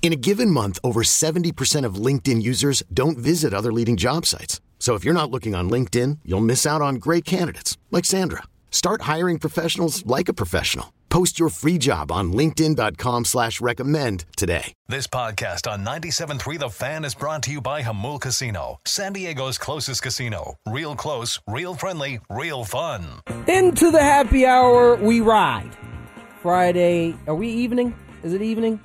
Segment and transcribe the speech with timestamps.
[0.00, 4.62] In a given month, over 70% of LinkedIn users don't visit other leading job sites.
[4.78, 8.44] So if you're not looking on LinkedIn, you'll miss out on great candidates like Sandra.
[8.70, 10.94] Start hiring professionals like a professional.
[11.10, 14.72] Post your free job on linkedin.com slash recommend today.
[14.88, 19.58] This podcast on 97.3 The Fan is brought to you by Jamul Casino, San Diego's
[19.58, 20.54] closest casino.
[20.66, 23.04] Real close, real friendly, real fun.
[23.48, 25.76] Into the happy hour we ride.
[26.42, 27.94] Friday, are we evening?
[28.22, 28.78] Is it evening?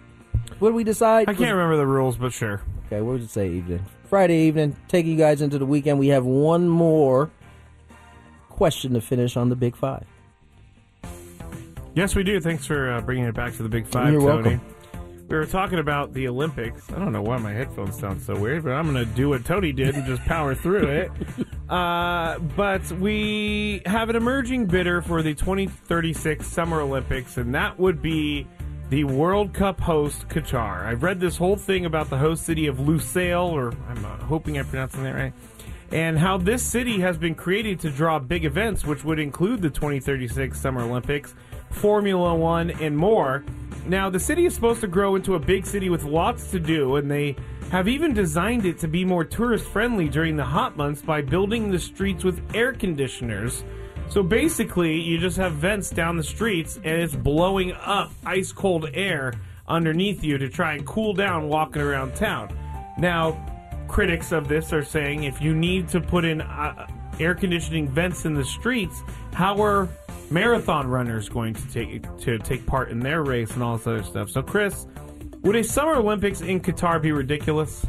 [0.63, 1.27] What do we decide?
[1.27, 2.61] I can't remember the rules, but sure.
[2.85, 3.83] Okay, what would it say evening?
[4.09, 5.99] Friday evening, taking you guys into the weekend.
[5.99, 7.31] We have one more
[8.47, 10.05] question to finish on the Big Five.
[11.95, 12.39] Yes, we do.
[12.39, 14.51] Thanks for uh, bringing it back to the Big 5 You're Tony.
[14.51, 14.61] welcome.
[15.27, 16.89] We were talking about the Olympics.
[16.93, 19.43] I don't know why my headphones sound so weird, but I'm going to do what
[19.43, 21.11] Tony did and just power through it.
[21.69, 27.99] Uh, but we have an emerging bidder for the 2036 Summer Olympics, and that would
[27.99, 28.45] be
[28.89, 30.85] the World Cup host Qatar.
[30.85, 34.57] I've read this whole thing about the host city of Lusail, or I'm uh, hoping
[34.57, 35.33] I'm pronouncing that right,
[35.91, 39.69] and how this city has been created to draw big events, which would include the
[39.69, 41.33] 2036 Summer Olympics,
[41.71, 43.43] Formula One, and more.
[43.85, 46.95] Now, the city is supposed to grow into a big city with lots to do,
[46.97, 47.35] and they
[47.71, 51.71] have even designed it to be more tourist friendly during the hot months by building
[51.71, 53.63] the streets with air conditioners.
[54.13, 58.87] So basically, you just have vents down the streets, and it's blowing up ice cold
[58.93, 59.33] air
[59.67, 62.55] underneath you to try and cool down walking around town.
[62.99, 63.43] Now,
[63.87, 66.85] critics of this are saying if you need to put in uh,
[67.19, 69.01] air conditioning vents in the streets,
[69.33, 69.89] how are
[70.29, 74.03] marathon runners going to take to take part in their race and all this other
[74.03, 74.29] stuff?
[74.29, 74.85] So, Chris,
[75.41, 77.83] would a Summer Olympics in Qatar be ridiculous?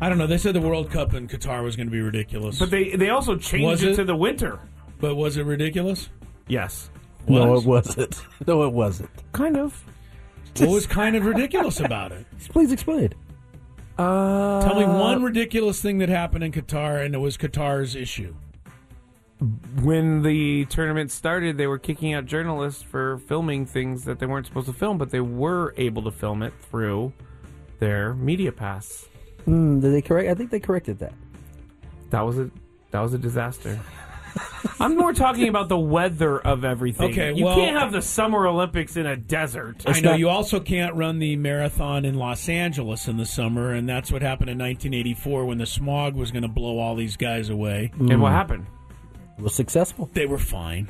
[0.00, 0.26] I don't know.
[0.26, 2.58] They said the World Cup in Qatar was going to be ridiculous.
[2.58, 3.96] But they they also changed it it?
[3.96, 4.58] to the winter.
[5.00, 6.08] But was it ridiculous?
[6.48, 6.90] Yes,
[7.28, 7.64] No, Was.
[7.64, 8.22] it wasn't.
[8.46, 9.10] No, it wasn't.
[9.32, 9.82] kind of.
[10.58, 12.26] What was kind of ridiculous about it?
[12.50, 13.10] Please explain.
[13.98, 18.34] Uh, Tell me one ridiculous thing that happened in Qatar, and it was Qatar's issue.
[19.82, 24.46] when the tournament started, they were kicking out journalists for filming things that they weren't
[24.46, 27.12] supposed to film, but they were able to film it through
[27.78, 29.06] their media pass.
[29.46, 30.28] Hmm, did they correct?
[30.30, 31.14] I think they corrected that.
[32.10, 32.50] That was a
[32.90, 33.78] that was a disaster.
[34.80, 37.10] I'm more talking about the weather of everything.
[37.10, 39.82] Okay, you well- can't have the Summer Olympics in a desert.
[39.86, 43.72] I know not- you also can't run the marathon in Los Angeles in the summer,
[43.72, 47.16] and that's what happened in 1984 when the smog was going to blow all these
[47.16, 47.92] guys away.
[47.98, 48.66] And what happened?
[49.38, 50.10] It was successful.
[50.12, 50.88] They were fine.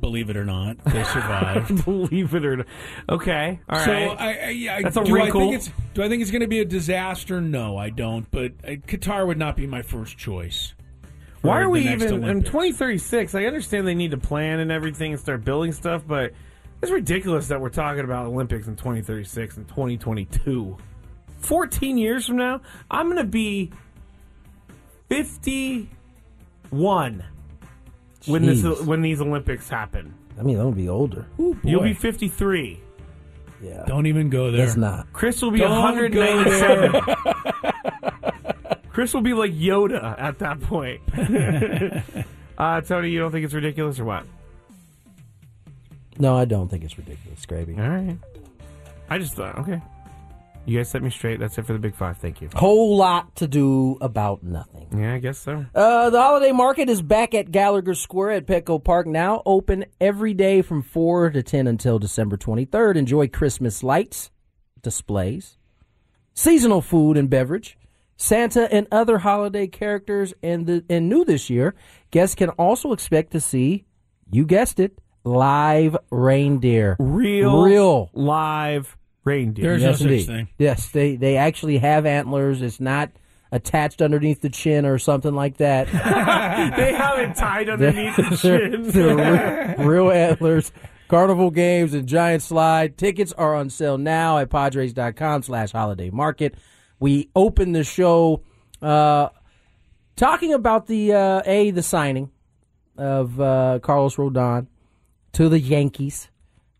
[0.00, 1.84] Believe it or not, they survived.
[1.84, 2.66] Believe it or not.
[3.08, 3.84] Okay, all right.
[3.84, 6.42] So I, I, I, That's a do I think it's do I think it's going
[6.42, 7.40] to be a disaster?
[7.40, 8.30] No, I don't.
[8.30, 10.74] But uh, Qatar would not be my first choice.
[11.46, 12.50] For Why are the we next even in Olympics.
[12.50, 13.34] 2036?
[13.34, 16.32] I understand they need to plan and everything and start building stuff, but
[16.82, 20.76] it's ridiculous that we're talking about Olympics in 2036 and 2022.
[21.38, 23.70] 14 years from now, I'm going to be
[25.08, 27.24] 51
[28.26, 30.12] when this when these Olympics happen.
[30.38, 31.26] I mean, I'm gonna be older.
[31.62, 32.80] You'll be 53.
[33.62, 34.66] Yeah, Don't even go there.
[34.66, 35.10] that's not.
[35.14, 37.00] Chris will be Don't 197.
[38.96, 41.02] Chris will be like Yoda at that point.
[42.56, 44.24] uh, Tony, you don't think it's ridiculous or what?
[46.18, 47.74] No, I don't think it's ridiculous, Gravy.
[47.78, 48.16] All right.
[49.10, 49.82] I just thought, okay.
[50.64, 51.38] You guys set me straight.
[51.38, 52.16] That's it for the big five.
[52.16, 52.48] Thank you.
[52.54, 54.88] Whole lot to do about nothing.
[54.98, 55.66] Yeah, I guess so.
[55.74, 60.32] Uh, the holiday market is back at Gallagher Square at Petco Park now, open every
[60.32, 62.96] day from 4 to 10 until December 23rd.
[62.96, 64.30] Enjoy Christmas lights,
[64.80, 65.58] displays,
[66.32, 67.76] seasonal food and beverage,
[68.16, 71.74] Santa and other holiday characters, and the and new this year,
[72.10, 73.84] guests can also expect to see,
[74.30, 76.96] you guessed it, live reindeer.
[76.98, 78.10] Real, Real.
[78.14, 79.64] live reindeer.
[79.78, 80.48] There's Yes, no such thing.
[80.58, 82.62] Yes, they they actually have antlers.
[82.62, 83.10] It's not
[83.52, 85.86] attached underneath the chin or something like that.
[86.76, 88.82] they have it tied underneath the They're- chin.
[88.90, 90.72] they're re- real antlers.
[91.08, 92.96] Carnival games and Giant Slide.
[92.98, 96.56] Tickets are on sale now at Padres.com slash holiday market.
[96.98, 98.42] We open the show
[98.80, 99.28] uh,
[100.16, 102.30] talking about the uh, A, the signing
[102.96, 104.66] of uh, Carlos Rodon
[105.32, 106.30] to the Yankees.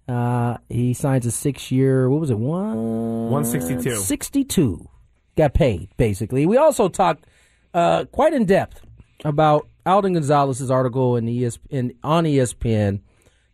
[0.08, 3.30] Uh, he signs a six year, what was it, one?
[3.30, 3.96] 162.
[3.96, 4.88] 62.
[5.36, 6.46] Got paid, basically.
[6.46, 7.26] We also talked
[7.74, 8.80] uh, quite in depth
[9.24, 13.00] about Alden Gonzalez's article in ESPN, on ESPN,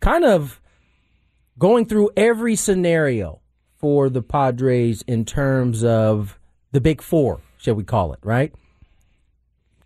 [0.01, 0.61] kind of
[1.59, 3.41] going through every scenario
[3.77, 6.39] for the Padres in terms of
[6.73, 8.53] the big four, shall we call it, right?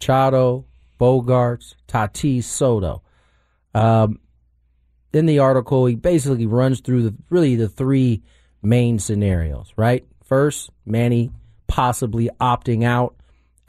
[0.00, 0.64] Chado,
[1.00, 3.02] Bogaerts, Tatis, Soto.
[3.74, 4.20] Um,
[5.12, 8.22] in the article, he basically runs through the really the three
[8.62, 10.04] main scenarios, right?
[10.24, 11.30] First, Manny
[11.66, 13.16] possibly opting out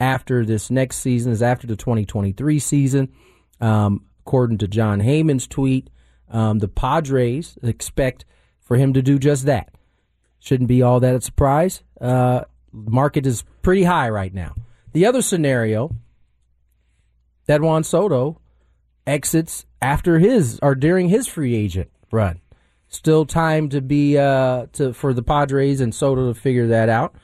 [0.00, 3.12] after this next season is after the 2023 season.
[3.60, 5.90] Um, according to Jon Heyman's tweet,
[6.30, 8.24] um, the Padres expect
[8.60, 9.74] for him to do just that.
[10.38, 11.82] Shouldn't be all that a surprise.
[12.00, 12.42] Uh,
[12.72, 14.54] market is pretty high right now.
[14.92, 15.94] The other scenario,
[17.46, 18.40] that Juan Soto
[19.06, 22.40] exits after his or during his free agent run.
[22.88, 27.14] Still time to be uh, to for the Padres and Soto to figure that out.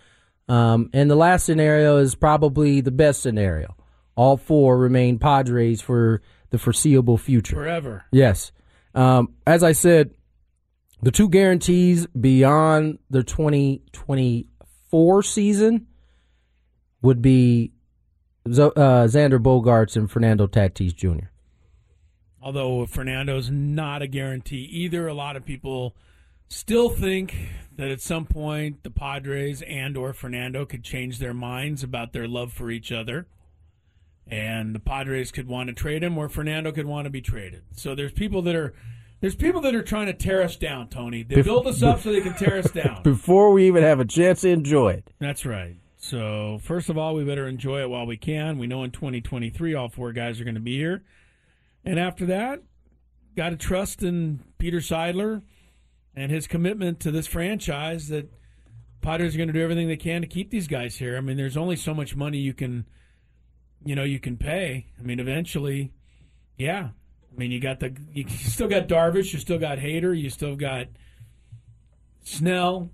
[0.48, 3.76] Um, and the last scenario is probably the best scenario.
[4.14, 6.20] All four remain Padres for
[6.50, 7.56] the foreseeable future.
[7.56, 8.04] Forever.
[8.12, 8.52] Yes.
[8.94, 10.10] Um, as I said,
[11.02, 13.24] the two guarantees beyond the
[14.94, 15.86] 2024 season
[17.02, 17.72] would be
[18.46, 18.70] uh,
[19.08, 21.26] Xander Bogaerts and Fernando Tatis Jr.
[22.40, 25.96] Although Fernando's not a guarantee either, a lot of people
[26.48, 27.34] still think
[27.76, 32.28] that at some point the Padres and or Fernando could change their minds about their
[32.28, 33.26] love for each other.
[34.26, 37.62] And the Padres could want to trade him or Fernando could want to be traded.
[37.72, 38.72] So there's people that are
[39.20, 41.22] there's people that are trying to tear us down, Tony.
[41.22, 43.02] They build us up so they can tear us down.
[43.04, 45.10] Before we even have a chance to enjoy it.
[45.18, 45.76] That's right.
[45.96, 48.58] So, first of all, we better enjoy it while we can.
[48.58, 51.02] We know in 2023 all four guys are going to be here.
[51.82, 52.62] And after that,
[53.36, 55.42] got to trust in Peter Seidler
[56.14, 58.30] and his commitment to this franchise that
[59.00, 61.16] Padres are going to do everything they can to keep these guys here.
[61.16, 62.86] I mean, there's only so much money you can,
[63.84, 64.86] you know, you can pay.
[64.98, 65.92] I mean, eventually,
[66.56, 66.90] yeah.
[67.34, 70.54] I mean, you got the, you still got Darvish, you still got Hader, you still
[70.54, 70.86] got
[72.22, 72.90] Snell,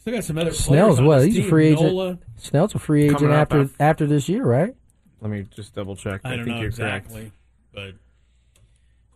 [0.00, 0.98] still got some other Snell's players.
[0.98, 1.18] on what?
[1.20, 1.82] this He's a free agent.
[1.94, 2.18] Nola.
[2.36, 4.74] Snell's a free agent Coming up after af- after this year, right?
[5.20, 6.20] Let me just double check.
[6.24, 7.32] I don't think know you're exactly,
[7.74, 7.94] correct.
[7.94, 7.94] but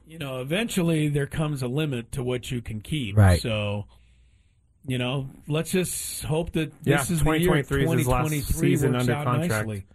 [0.07, 3.17] you know, eventually there comes a limit to what you can keep.
[3.17, 3.41] Right.
[3.41, 3.87] So,
[4.87, 8.29] you know, let's just hope that Yeah, this is the year 2023 is his last
[8.31, 9.67] 2023 season works under out contract.
[9.67, 9.87] nicely.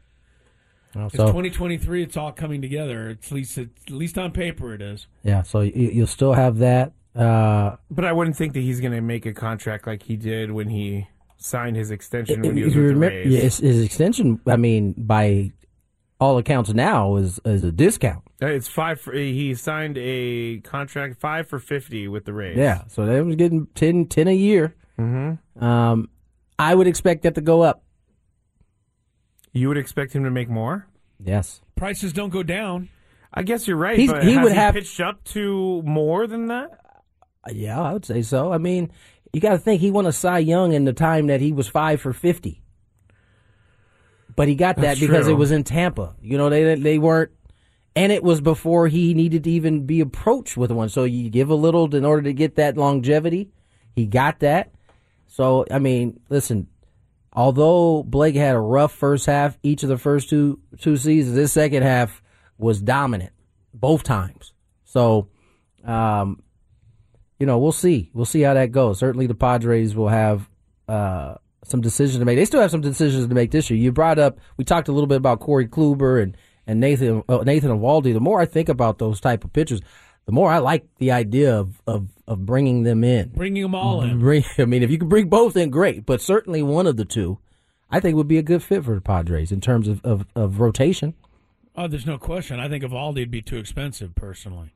[0.95, 3.09] It's So 2023, it's all coming together.
[3.09, 5.07] At least, at least on paper, it is.
[5.23, 6.93] yeah, so you, you'll still have that.
[7.15, 10.51] Uh, But I wouldn't think that he's going to make a contract like he did
[10.51, 11.07] when he
[11.37, 13.27] signed his extension when he was you with the remember, Rays.
[13.33, 15.51] yeah, his, his extension, I mean, by
[16.19, 18.23] all accounts now, is is a discount.
[18.41, 18.99] Uh, It's five.
[18.99, 22.57] For, he signed a contract five for fifty with the Rays.
[22.57, 24.75] Yeah, so they was getting 10, 10 a year.
[24.97, 25.63] Mm-hmm.
[25.63, 26.09] Um,
[26.57, 27.83] I would expect that to go up.
[29.53, 30.87] You would expect him to make more.
[31.23, 31.61] Yes.
[31.75, 32.89] Prices don't go down.
[33.33, 33.97] I guess you're right.
[33.97, 36.71] He's- but he has would he have- pitched up to more than that.
[37.45, 38.51] Uh, Yeah, I would say so.
[38.51, 38.91] I mean,
[39.33, 41.67] you got to think he won a Cy Young in the time that he was
[41.67, 42.61] five for fifty,
[44.35, 45.33] but he got that That's because true.
[45.33, 46.15] it was in Tampa.
[46.21, 47.31] You know, they they weren't,
[47.95, 50.89] and it was before he needed to even be approached with one.
[50.89, 53.51] So you give a little in order to get that longevity.
[53.95, 54.71] He got that.
[55.27, 56.67] So I mean, listen.
[57.33, 61.53] Although Blake had a rough first half, each of the first two two seasons, this
[61.53, 62.21] second half
[62.57, 63.33] was dominant
[63.73, 64.53] both times.
[64.83, 65.27] So,
[65.85, 66.41] um,
[67.39, 68.09] you know, we'll see.
[68.13, 68.99] We'll see how that goes.
[68.99, 70.49] Certainly, the Padres will have
[70.87, 72.37] uh, some decisions to make.
[72.37, 73.79] They still have some decisions to make this year.
[73.79, 77.43] You brought up, we talked a little bit about Corey Kluber and and Nathan uh,
[77.45, 78.13] Nathan Eovaldi.
[78.13, 79.81] The more I think about those type of pitchers,
[80.29, 83.29] the more I like the idea of of, of bringing them in.
[83.29, 84.19] Bringing them all in.
[84.19, 86.05] Bring, I mean, if you can bring both in, great.
[86.05, 87.39] But certainly one of the two,
[87.89, 90.59] I think would be a good fit for the Padres in terms of, of, of
[90.59, 91.15] rotation.
[91.75, 92.59] Oh, there's no question.
[92.59, 94.71] I think Eovaldi'd be too expensive, personally.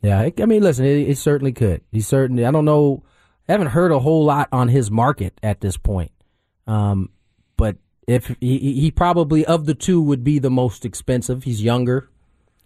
[0.00, 1.80] Yeah, I I mean, listen, it, it certainly could.
[1.90, 2.46] He certainly.
[2.46, 3.02] I don't know.
[3.48, 6.12] I haven't heard a whole lot on his market at this point.
[6.68, 7.10] Um,
[7.56, 11.42] but if he he probably of the two would be the most expensive.
[11.42, 12.10] He's younger,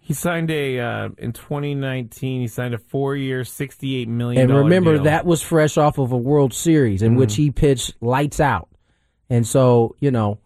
[0.07, 2.39] He signed a uh, in 2019.
[2.39, 4.43] He signed a four-year, sixty-eight million.
[4.43, 5.03] and remember deal.
[5.03, 8.69] that was fresh off of a World Series in which he pitched lights out.
[9.29, 10.39] And so, you know,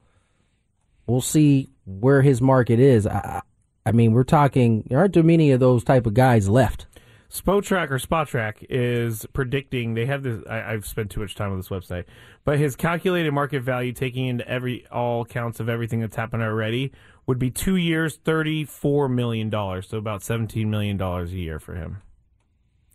[1.05, 3.05] we'll see where his market is.
[3.05, 3.43] I,
[3.85, 4.83] I mean, we're talking.
[4.89, 6.87] There aren't too many of those type of guys left.
[7.29, 10.43] Spotrac or Spotrac is predicting they have this.
[10.49, 12.05] I, I've spent too much time on this website,
[12.45, 16.91] but his calculated market value, taking into every all counts of everything that's happened already,
[17.31, 19.87] would be two years, thirty four million dollars.
[19.87, 22.01] So about seventeen million dollars a year for him,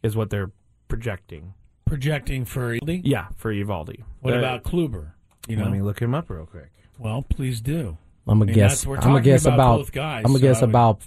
[0.02, 0.50] is what they're
[0.88, 1.54] projecting.
[1.86, 3.00] Projecting for Eovaldi?
[3.02, 4.02] Yeah, for Eovaldi.
[4.20, 5.12] What Uh, about Kluber?
[5.48, 6.70] You know, Let me look him up real quick.
[6.98, 7.96] well, please do.
[8.26, 8.82] I'm gonna mean, guess.
[8.82, 9.76] that's- we're I'm gonna talking guess about about.
[9.78, 11.02] both guys, I'm gonna so guess I would- about.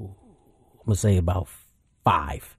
[0.00, 0.08] I'm
[0.84, 1.48] gonna say about
[2.04, 2.54] five.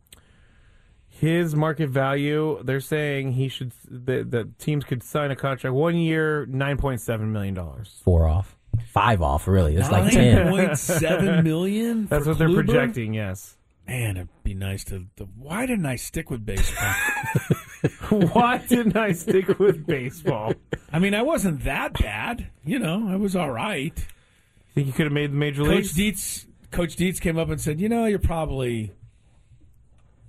[1.07, 3.73] His market value, they're saying he should.
[3.89, 7.99] The, the teams could sign a contract one year, nine point seven million dollars.
[8.03, 8.55] Four off.
[8.91, 9.47] Five off.
[9.47, 10.49] Really, it's like Nine ten.
[10.49, 12.07] point seven million.
[12.07, 12.65] That's for what they're Kluber?
[12.65, 13.13] projecting.
[13.13, 13.55] Yes.
[13.87, 15.05] Man, it'd be nice to.
[15.17, 16.93] to why didn't I stick with baseball?
[18.09, 20.53] Why didn't I stick with baseball?
[20.91, 22.47] I mean, I wasn't that bad.
[22.65, 23.93] You know, I was all right.
[24.75, 25.93] Think you could have made the major Coach leagues?
[25.93, 28.91] Dietz, Coach Dietz came up and said, "You know, you're probably,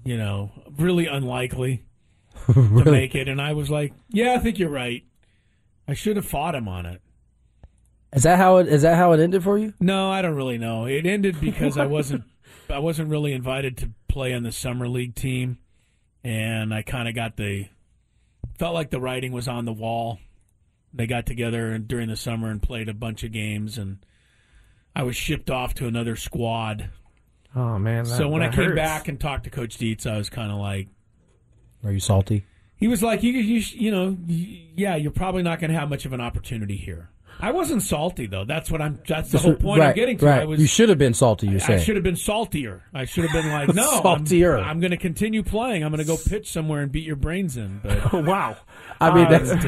[0.04, 1.85] you know, really unlikely
[2.52, 5.02] to make it." And I was like, "Yeah, I think you're right.
[5.88, 7.02] I should have fought him on it."
[8.12, 8.69] Is that how it?
[8.69, 9.73] Is that how it ended for you?
[9.79, 10.87] No, I don't really know.
[10.87, 12.25] It ended because I wasn't
[12.69, 15.59] I wasn't really invited to play on the summer league team,
[16.25, 17.69] and I kind of got the
[18.59, 20.19] felt like the writing was on the wall.
[20.93, 23.99] They got together during the summer and played a bunch of games, and
[24.95, 26.90] I was shipped off to another squad.
[27.55, 28.05] Oh man!
[28.05, 28.76] That, so when I that came hurts.
[28.76, 30.88] back and talked to Coach Dietz, I was kind of like,
[31.85, 32.45] Are you salty?
[32.76, 36.07] he was like, you, you, you know, yeah, you're probably not going to have much
[36.07, 37.10] of an opportunity here.
[37.42, 38.44] I wasn't salty though.
[38.44, 39.00] That's what I'm.
[39.06, 40.26] That's the whole point right, I'm getting to.
[40.26, 40.42] Right.
[40.42, 40.61] I was.
[40.61, 41.49] you should have been salty.
[41.49, 42.82] You're I should have been saltier.
[42.92, 44.59] I should have been like, no, Saltier.
[44.59, 45.85] I'm, I'm going to continue playing.
[45.85, 47.80] I'm going to go pitch somewhere and beat your brains in.
[47.82, 48.56] But Oh, wow.
[49.00, 49.62] I mean, that's, uh, that,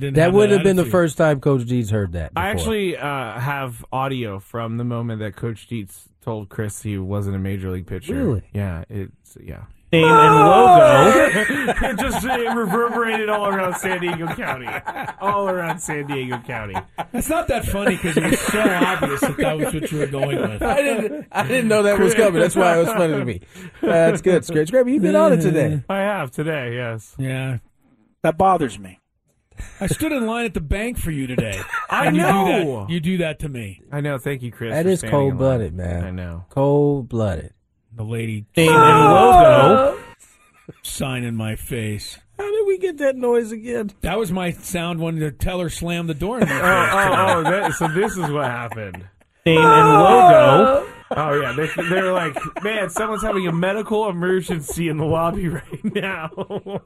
[0.00, 2.32] didn't that have would that have been the first time Coach D's heard that.
[2.36, 7.36] I actually uh, have audio from the moment that Coach Dietz told Chris he wasn't
[7.36, 8.14] a major league pitcher.
[8.14, 8.42] Really?
[8.52, 8.84] Yeah.
[8.88, 9.64] It's yeah.
[9.90, 11.82] Name and logo.
[11.90, 14.66] it just it reverberated all around San Diego County.
[15.20, 16.74] All around San Diego County.
[17.14, 20.06] it's not that funny because it was so obvious that that was what you were
[20.06, 20.62] going with.
[20.62, 21.26] I didn't.
[21.32, 22.40] I didn't know that was coming.
[22.40, 23.40] That's why it was funny to me.
[23.80, 24.68] That's good, Scratch.
[24.68, 25.82] Scrappy, you've been on it today.
[25.88, 26.74] I have today.
[26.74, 27.14] Yes.
[27.18, 27.58] Yeah,
[28.22, 29.00] That bothers me.
[29.80, 31.60] I stood in line at the bank for you today.
[31.90, 32.80] I and you Do know.
[32.86, 33.80] that, you do that to me.
[33.90, 34.16] I know.
[34.18, 34.72] Thank you, Chris.
[34.72, 35.30] That for is standing in line.
[35.30, 36.04] cold blooded, man.
[36.04, 36.44] I know.
[36.50, 37.52] Cold blooded.
[37.98, 39.98] The lady Name and logo.
[40.84, 42.16] sign in my face.
[42.38, 43.90] How did we get that noise again?
[44.02, 46.60] That was my sound when the teller slammed the door in my face.
[46.62, 49.04] Oh, oh, oh that, so this is what happened.
[49.44, 50.86] Name and logo.
[51.10, 55.84] Oh yeah, they, they're like, man, someone's having a medical emergency in the lobby right
[55.84, 56.28] now.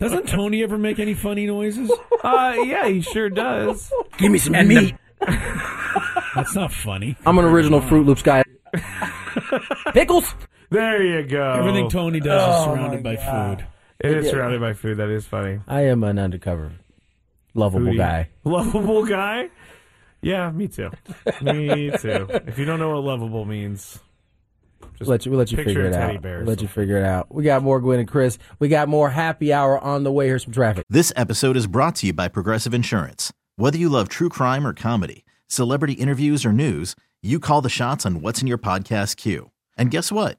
[0.01, 1.93] Doesn't Tony ever make any funny noises?
[2.25, 3.93] uh, yeah, he sure does.
[4.17, 4.95] Give me some meat.
[5.21, 7.17] That's not funny.
[7.27, 8.45] I'm an original Froot Loops guy.
[9.93, 10.35] Pickles.
[10.73, 11.53] There you go.
[11.53, 13.67] Everything Tony does Oh, is surrounded by food.
[14.01, 14.97] It is surrounded by food.
[14.97, 15.61] That is funny.
[15.69, 16.73] I am an undercover,
[17.55, 17.99] lovable Foodie.
[17.99, 18.29] guy.
[18.45, 19.51] Lovable guy.
[20.23, 20.91] Yeah, me too.
[21.43, 22.27] Me too.
[22.47, 23.99] If you don't know what lovable means,
[24.99, 26.23] just We'll let you, we'll let you picture figure a it teddy out.
[26.23, 27.33] bear or We'll let you figure it out.
[27.35, 28.39] We got more Gwynn and Chris.
[28.59, 30.27] We got more happy hour on the way.
[30.29, 30.85] Here's some traffic.
[30.89, 33.33] This episode is brought to you by Progressive Insurance.
[33.57, 38.07] Whether you love true crime or comedy, celebrity interviews or news, you call the shots
[38.07, 39.51] on what's in your podcast queue.
[39.77, 40.39] And guess what?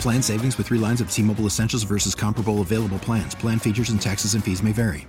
[0.00, 3.34] Plan savings with three lines of T Mobile Essentials versus comparable available plans.
[3.34, 5.06] Plan features and taxes and fees may vary.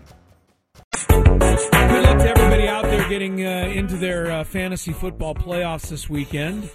[1.08, 6.10] Good luck to everybody out there getting uh, into their uh, fantasy football playoffs this
[6.10, 6.70] weekend.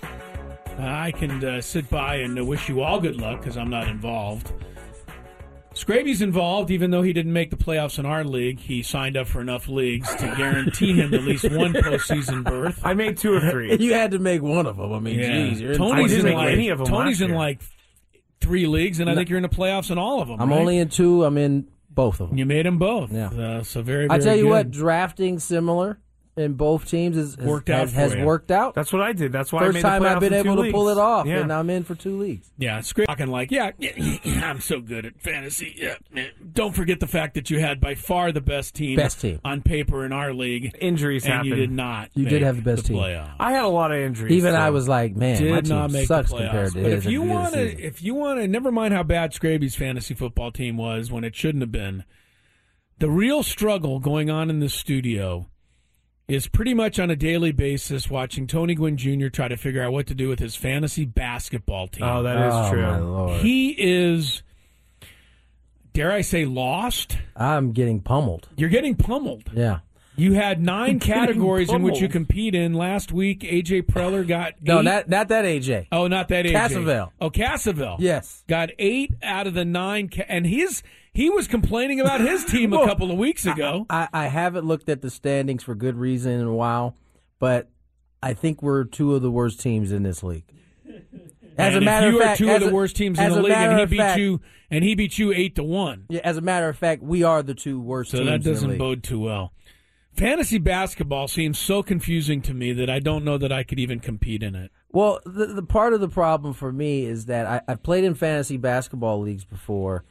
[0.79, 3.87] I can uh, sit by and uh, wish you all good luck because I'm not
[3.89, 4.51] involved.
[5.75, 8.59] Scraby's involved, even though he didn't make the playoffs in our league.
[8.59, 12.81] He signed up for enough leagues to guarantee him at least one postseason berth.
[12.83, 13.77] I made two or three.
[13.81, 14.95] you had to make one of them.
[14.95, 15.49] I mean, Yeah.
[15.49, 17.37] geez, you're in Tony's I in didn't like make any of them Tony's in year.
[17.37, 17.61] like
[18.47, 20.41] three leagues, and I think you're in the playoffs in all of them.
[20.41, 20.59] I'm right?
[20.61, 21.25] only in two.
[21.25, 22.39] I'm in both of them.
[22.39, 23.13] You made them both.
[23.13, 23.29] Yeah.
[23.29, 24.05] Uh, so very.
[24.05, 24.51] I very tell you good.
[24.51, 25.99] what, drafting similar
[26.37, 28.75] in both teams is, has, Worked out has, has worked out.
[28.75, 29.33] That's what I did.
[29.33, 30.99] That's why I First made the time I've been in two able to pull it
[30.99, 31.39] off, Yeah.
[31.41, 32.51] and I'm in for two leagues.
[32.59, 33.71] Yeah, Scraby talking like, yeah,
[34.43, 35.75] I'm so good at fantasy.
[35.79, 39.41] Yeah, don't forget the fact that you had by far the best team, Best team.
[39.45, 41.49] on paper in our league, Injuries and happen.
[41.49, 42.11] you did not.
[42.15, 42.97] You did have the best team.
[42.99, 43.35] playoffs.
[43.41, 44.33] I had a lot of injuries.
[44.33, 44.59] Even too.
[44.59, 46.43] I was like, man, my did team not make sucks the playoffs.
[46.43, 47.07] compared to but his.
[47.07, 49.03] if you at the beginning of want to, if you want to, never mind how
[49.03, 52.05] bad Scraby's fantasy football team was when it shouldn't have been.
[52.99, 55.49] The real struggle going on in the studio
[56.29, 59.29] is pretty much on a daily basis watching Tony Gwynn Jr.
[59.29, 62.05] try to figure out what to do with his fantasy basketball team.
[62.05, 62.83] Oh, that is oh, true.
[62.83, 64.43] my lord, He is,
[65.93, 67.19] dare I say, lost.
[67.37, 68.49] I'm getting pummeled.
[68.57, 69.51] You're getting pummeled.
[69.55, 69.81] Yeah.
[70.17, 72.75] You had nine categories in which you compete in.
[72.75, 74.85] Last week, AJ Preller got No, eight.
[74.85, 75.89] not not that AJ.
[75.93, 76.53] oh, not that AJ.
[76.53, 77.11] Cassavell.
[77.21, 77.97] Oh, Cassavell.
[77.99, 78.43] Yes.
[78.49, 80.83] got eight out of the nine, ca- and his
[81.13, 83.87] he was complaining about his team a couple of weeks ago.
[83.91, 86.95] I, I haven't looked at the standings for good reason in a while,
[87.39, 87.69] but
[88.23, 90.45] I think we're two of the worst teams in this league.
[91.59, 93.31] As and a matter if you of are two of the a- worst teams in
[93.31, 96.05] the league, and he of beat fact- you, and he beat you eight to one.
[96.11, 98.41] Yeah, as a matter of fact, we are the two worst So teams that in
[98.43, 99.53] the doesn't bode too well.
[100.17, 104.01] Fantasy basketball seems so confusing to me that I don't know that I could even
[104.01, 104.71] compete in it.
[104.91, 108.15] Well, the, the part of the problem for me is that I, I've played in
[108.15, 110.05] fantasy basketball leagues before,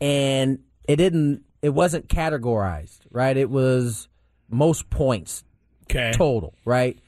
[0.00, 1.42] and it didn't.
[1.62, 3.36] It wasn't categorized, right?
[3.36, 4.08] It was
[4.48, 5.42] most points
[5.90, 6.12] Okay.
[6.14, 6.98] total, right?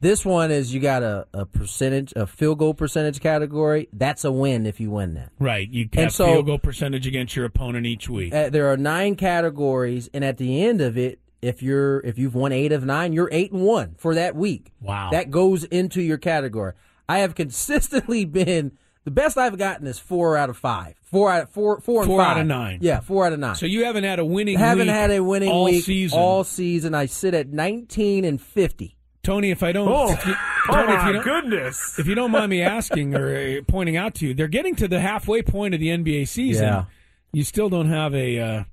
[0.00, 3.88] This one is you got a, a percentage, a field goal percentage category.
[3.92, 5.32] That's a win if you win that.
[5.38, 5.68] Right.
[5.68, 8.32] You have so- field goal percentage against your opponent each week.
[8.32, 12.34] Uh, there are nine categories, and at the end of it, if you're if you've
[12.34, 14.72] won eight of nine, you're eight and one for that week.
[14.80, 15.10] Wow.
[15.12, 16.72] that goes into your category.
[17.08, 18.72] I have consistently been
[19.04, 22.22] the best I've gotten is four out of five, four out four four and Four
[22.22, 22.78] out of nine.
[22.82, 23.54] Yeah, four out of nine.
[23.54, 26.18] so you haven't had a winning haven't week had a winning all week season.
[26.18, 26.94] all season.
[26.94, 28.94] I sit at nineteen and fifty.
[29.22, 30.34] Tony, if I don't, Oh, if you,
[30.68, 31.98] oh Tony, if my you don't, goodness.
[31.98, 34.86] if you don't mind me asking or uh, pointing out to you, they're getting to
[34.88, 36.64] the halfway point of the NBA season.
[36.66, 36.84] Yeah.
[37.32, 38.64] You still don't have a, uh,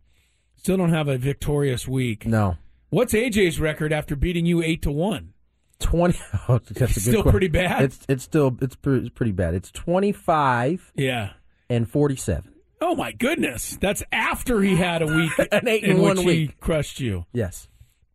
[0.64, 2.26] still don't have a victorious week.
[2.26, 2.58] No,
[2.90, 5.34] What's AJ's record after beating you eight to one?
[5.80, 6.18] twenty.
[6.48, 7.32] Oh, that's Still question.
[7.32, 7.84] pretty bad?
[7.84, 9.54] It's it's still it's pretty, bad.
[9.56, 11.32] It's twenty five Yeah.
[11.70, 12.54] and forty seven.
[12.82, 16.26] Oh my goodness, that's after he had a week An eight in one which he
[16.26, 16.60] week.
[16.60, 17.26] crushed you.
[17.34, 17.68] Yes,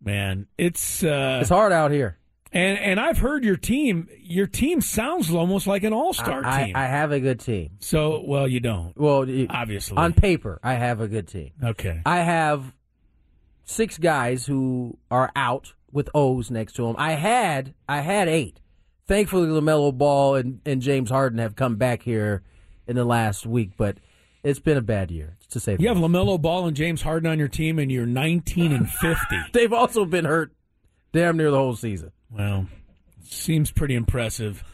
[0.03, 2.17] Man, it's uh, it's hard out here.
[2.53, 4.09] And and I've heard your team.
[4.23, 6.75] Your team sounds almost like an all star team.
[6.77, 7.73] I have a good team.
[7.81, 8.97] so well, you don't.
[8.97, 9.97] Well, y- Obviously.
[9.99, 11.51] on paper, I have a good team.
[11.63, 12.01] Okay.
[12.07, 12.75] I have
[13.65, 16.95] six guys who are out with O's next to them.
[16.99, 18.61] I had I had eight.
[19.07, 22.43] Thankfully, LaMelo Ball and, and James Harden have come back here
[22.87, 23.99] in the last week, but
[24.43, 25.77] it's been a bad year to say.
[25.77, 26.11] the You have least.
[26.13, 29.37] LaMelo Ball and James Harden on your team, and you're 19 and 50.
[29.53, 30.53] They've also been hurt
[31.13, 32.13] damn near the whole season.
[32.31, 32.67] Well,
[33.25, 34.65] seems pretty impressive.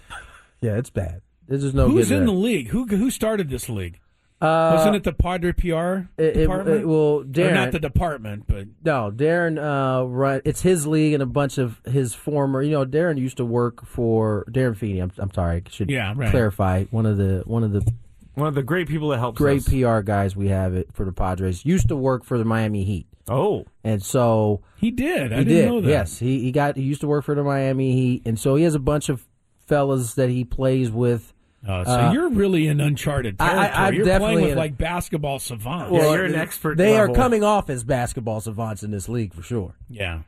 [0.61, 1.21] Yeah, it's bad.
[1.47, 2.69] There's just no Who's in the league?
[2.69, 3.99] Who who started this league?
[4.41, 6.81] Uh, Wasn't it the Padre PR it- it- department?
[6.83, 9.57] it- well, or Darren, not the department, but No, Darren.
[9.59, 10.43] Uh, run.
[10.45, 12.61] It's his league and a bunch of his former.
[12.61, 14.99] You know, Darren used to work for Darren Feeney.
[15.01, 15.63] I'm, I'm sorry.
[15.65, 16.31] I should Yeah, right.
[16.31, 16.85] clarify.
[16.91, 17.91] One of the one of the
[18.35, 19.69] One of the great people that helps great us.
[19.69, 21.65] PR guys we have it for the Padres.
[21.65, 25.33] Used to work for the Miami Heat, Oh, and so he did.
[25.33, 25.89] I he didn't know that.
[25.89, 26.77] Yes, he he got.
[26.77, 29.27] He used to work for the Miami Heat, and so he has a bunch of
[29.67, 31.33] fellas that he plays with.
[31.67, 33.73] Oh, so Uh, you're really in uncharted I- I- territory.
[33.87, 35.93] I'm you're definitely playing with in- like basketball savants.
[35.95, 37.15] Yeah, you're an expert They level.
[37.15, 39.75] are coming off as basketball savants in this league for sure.
[39.89, 40.19] yeah.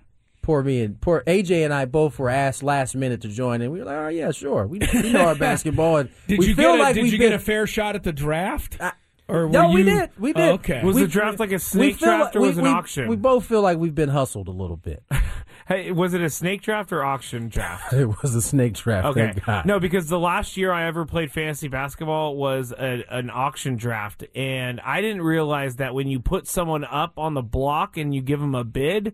[0.47, 3.73] Poor me and poor AJ and I both were asked last minute to join, and
[3.73, 6.55] we were like, "Oh yeah, sure, we, we know our basketball." And Did we you
[6.55, 8.79] feel get a, like Did we've you been, get a fair shot at the draft?
[9.27, 10.11] Or No, were we you- did.
[10.21, 10.49] We did.
[10.49, 10.85] Oh, okay.
[10.85, 12.73] Was We- the draft like a snake feel draft or like- was it we, an
[12.75, 13.09] we- auction?
[13.09, 15.03] We both feel like we've been hustled a little bit.
[15.67, 17.93] hey, was it a snake draft or auction draft?
[17.93, 19.09] it was a snake draft.
[19.09, 19.33] Okay.
[19.33, 19.67] Thank God.
[19.67, 24.23] No, because the last year I ever played fantasy basketball was a, an auction draft,
[24.37, 28.23] and I didn't realize that when you put someone up on the block and you
[28.23, 29.13] give them a bid,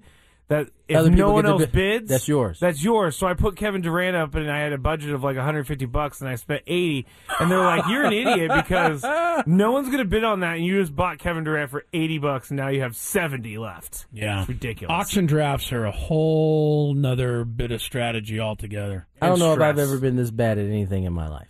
[0.52, 2.60] that if Other people no one get to else bid- bids, that's yours.
[2.60, 3.16] That's yours.
[3.16, 6.20] So I put Kevin Durant up, and I had a budget of like 150 bucks,
[6.20, 7.06] and I spent 80.
[7.40, 9.02] And they're like, "You're an idiot because
[9.46, 12.50] no one's gonna bid on that, and you just bought Kevin Durant for 80 bucks,
[12.50, 14.06] and now you have 70 left.
[14.12, 14.40] Yeah.
[14.40, 14.92] it's ridiculous.
[14.92, 19.06] Auction drafts are a whole nother bit of strategy altogether.
[19.20, 21.48] I don't and know if I've ever been this bad at anything in my life.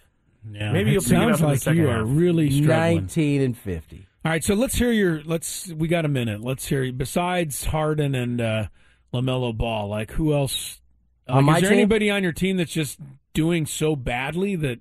[0.50, 1.98] Yeah, Maybe it you'll pick it sounds up in the like second you half.
[2.00, 2.96] are really struggling.
[3.02, 4.06] 19 and 50.
[4.24, 5.20] All right, so let's hear your.
[5.24, 5.66] Let's.
[5.72, 6.42] We got a minute.
[6.42, 6.92] Let's hear.
[6.92, 8.66] Besides Harden and uh,
[9.12, 10.80] LaMelo Ball, like who else?
[11.28, 11.78] Like, is there team?
[11.78, 12.98] anybody on your team that's just
[13.32, 14.80] doing so badly that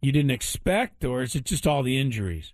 [0.00, 2.52] you didn't expect, or is it just all the injuries?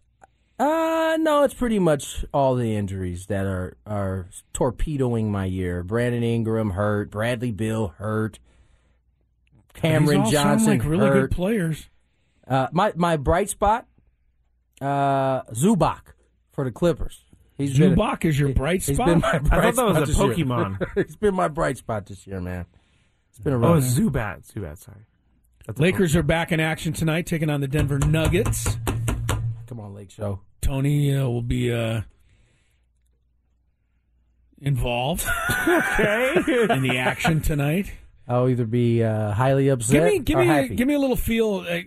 [0.59, 5.83] Uh, no, it's pretty much all the injuries that are, are torpedoing my year.
[5.83, 8.39] Brandon Ingram hurt, Bradley Beal hurt,
[9.75, 11.29] Cameron These all Johnson sound like really hurt.
[11.29, 11.91] good players.
[12.49, 13.87] Uh, my my bright spot,
[14.81, 16.15] uh, Zubac
[16.53, 17.26] for the Clippers.
[17.59, 19.07] He's been- Zubac is your bright He's spot.
[19.07, 20.23] been my bright that was a.
[20.23, 20.87] Pokemon.
[21.07, 22.67] he's been my bright spot this year, man.
[23.31, 23.81] It's been a Oh, run.
[23.81, 24.79] Zubat, Zubat.
[24.79, 24.99] Sorry,
[25.67, 28.77] That's Lakers are back in action tonight, taking on the Denver Nuggets.
[29.67, 30.41] Come on, Lake Show.
[30.61, 32.03] Tony uh, will be uh,
[34.61, 35.27] involved
[35.69, 36.35] Okay.
[36.71, 37.93] in the action tonight.
[38.29, 40.75] I'll either be uh, highly upset Give me, give or me, a, happy.
[40.75, 41.79] give me a little feel uh,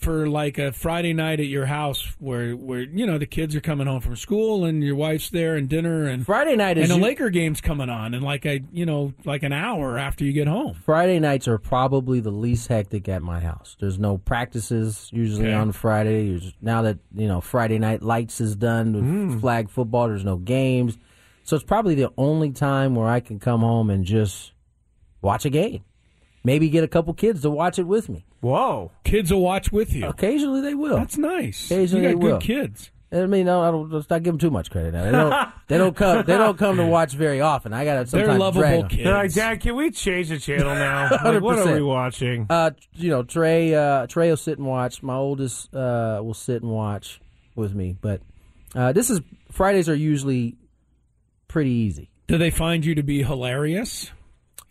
[0.00, 3.60] for like a Friday night at your house where, where you know the kids are
[3.60, 6.92] coming home from school and your wife's there and dinner and Friday night is and
[6.92, 10.24] the u- Laker game's coming on and like a you know like an hour after
[10.24, 10.74] you get home.
[10.84, 13.76] Friday nights are probably the least hectic at my house.
[13.78, 15.54] There's no practices usually Okay.
[15.54, 16.40] on Friday.
[16.60, 19.38] Now that you know Friday night lights is done with Hmm.
[19.38, 20.98] flag football, there's no games,
[21.44, 24.50] so it's probably the only time where I can come home and just
[25.24, 25.82] watch a game.
[26.44, 28.26] Maybe get a couple kids to watch it with me.
[28.40, 28.92] Whoa.
[29.02, 30.06] Kids will watch with you.
[30.06, 30.96] Occasionally they will.
[30.98, 31.70] That's nice.
[31.70, 32.38] Occasionally you they got will.
[32.38, 32.90] good kids.
[33.10, 34.92] I mean, no, I don't, let's not give them too much credit.
[34.92, 35.04] Now.
[35.04, 35.50] They don't.
[35.68, 36.24] they don't come.
[36.26, 37.72] They don't come to watch very often.
[37.72, 38.88] I got to They're sometimes lovable drag 'em.
[38.88, 39.04] kids.
[39.04, 41.10] They're like, Dad, can we change the channel now?
[41.24, 42.46] Like, what are we watching?
[42.50, 43.72] Uh, you know, Trey.
[43.74, 45.02] Uh, Trey will sit and watch.
[45.02, 47.20] My oldest uh, will sit and watch
[47.54, 47.96] with me.
[48.00, 48.20] But
[48.74, 49.20] uh, this is
[49.52, 50.56] Fridays are usually
[51.46, 52.10] pretty easy.
[52.26, 54.10] Do they find you to be hilarious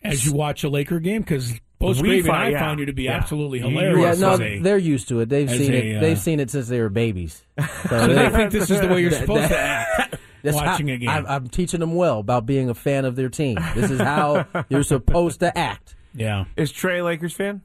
[0.03, 1.21] as you watch a Laker game?
[1.21, 2.59] Because both We Gravy and I yeah.
[2.59, 3.13] find you to be Yeah.
[3.17, 4.19] absolutely You- you hilarious.
[4.19, 5.29] yeah, no, a- they're used to it.
[5.29, 5.97] They've seen a, it.
[5.97, 7.43] uh, They've seen it since they were babies.
[7.59, 10.55] So so they- they think this is the way you're That- supposed to act That's
[10.55, 11.09] watching how- a game.
[11.09, 13.57] I'm, I'm teaching them well about being a fan of their team.
[13.75, 15.95] This is how you're supposed to act.
[16.13, 16.45] yeah.
[16.57, 17.61] Is Trey a Lakers fan?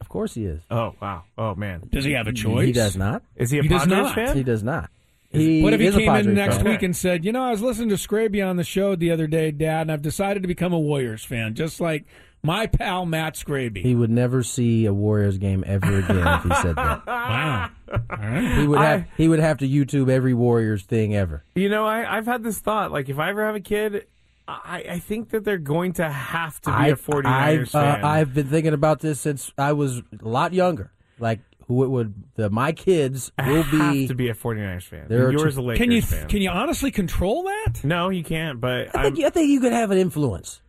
[0.00, 0.62] Of course he is.
[0.70, 1.24] Oh wow.
[1.38, 1.82] Oh man.
[1.90, 2.66] Does he have a choice?
[2.66, 3.22] He does not.
[3.36, 4.36] Is he a He does Padres fan?
[4.36, 4.90] He does not.
[5.34, 6.64] He What if he came in next fan.
[6.66, 9.26] week and said, "You know, I was listening to Scraby on the show the other
[9.26, 12.04] day, Dad, and I've decided to become a Warriors fan, just like
[12.42, 16.54] my pal Matt Scraby." He would never see a Warriors game ever again if he
[16.56, 17.06] said that.
[17.06, 17.70] wow.
[17.92, 18.58] All right.
[18.60, 21.44] He would have I- he would have to YouTube every Warriors thing ever.
[21.54, 22.90] You know, I, I've had this thought.
[22.92, 24.06] Like, if I ever have a kid,
[24.46, 28.04] I, I think that they're going to have to be a 49ers I've, fan.
[28.04, 30.90] Uh, I've been thinking about this since I was a lot younger.
[31.18, 35.06] Like who it would the my kids will be, have to be a 49ers fan.
[35.08, 36.28] There are Yours two- a Lakers Can you fan.
[36.28, 37.82] can you honestly control that?
[37.84, 38.60] No, you can't.
[38.60, 40.60] But I I'm, think, I think you could have an influence.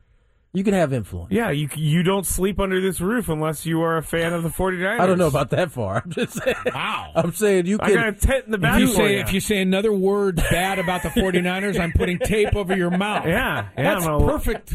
[0.53, 1.34] You can have influence.
[1.34, 4.47] yeah, you you don't sleep under this roof unless you are a fan of the
[4.47, 5.01] 49ers.
[5.01, 6.01] I don't know about that far.
[6.05, 6.55] I'm just saying.
[6.73, 7.12] Wow.
[7.13, 8.19] I'm saying you I got a can.
[8.21, 9.19] tent in the back If you for say you.
[9.19, 13.25] if you say another word bad about the 49ers, I'm putting tape over your mouth.
[13.25, 14.73] Yeah, yeah, That's I'm gonna perfect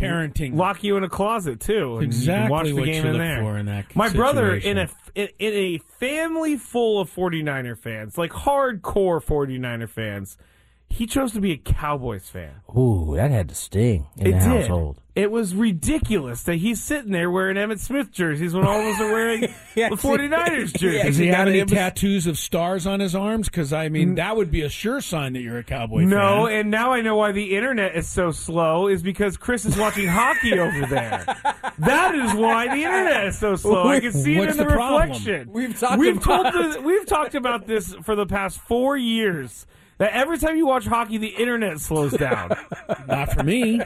[0.00, 0.54] parenting.
[0.56, 3.22] lock you in a closet too, and Exactly watch the what game you in look
[3.22, 3.40] there.
[3.40, 8.16] for in that My brother in a in, in a family full of 49er fans,
[8.18, 10.36] like hardcore 49er fans,
[10.90, 12.52] he chose to be a Cowboys fan.
[12.76, 14.46] Ooh, that had to sting in it the did.
[14.46, 15.00] household.
[15.18, 19.00] It was ridiculous that he's sitting there wearing Emmitt Smith jerseys when all of us
[19.00, 19.40] are wearing
[19.74, 21.02] the 49ers jerseys.
[21.02, 23.48] Does he got have any It tattoos of stars on his arms?
[23.48, 26.10] Because I mean, that would be a sure sign that you're a Cowboy fan.
[26.10, 26.60] No, fan.
[26.60, 30.06] and now I know why the internet is so slow is because Chris is watching
[30.06, 31.24] hockey over there.
[31.80, 33.86] That is why the internet is so slow.
[33.86, 35.48] I can see it in the, the reflection.
[35.52, 39.64] We've talked we've about- told the, we've talked about this for the past four years.
[39.98, 42.50] That every time you watch hockey, the internet slows down.
[43.08, 43.80] Not for me.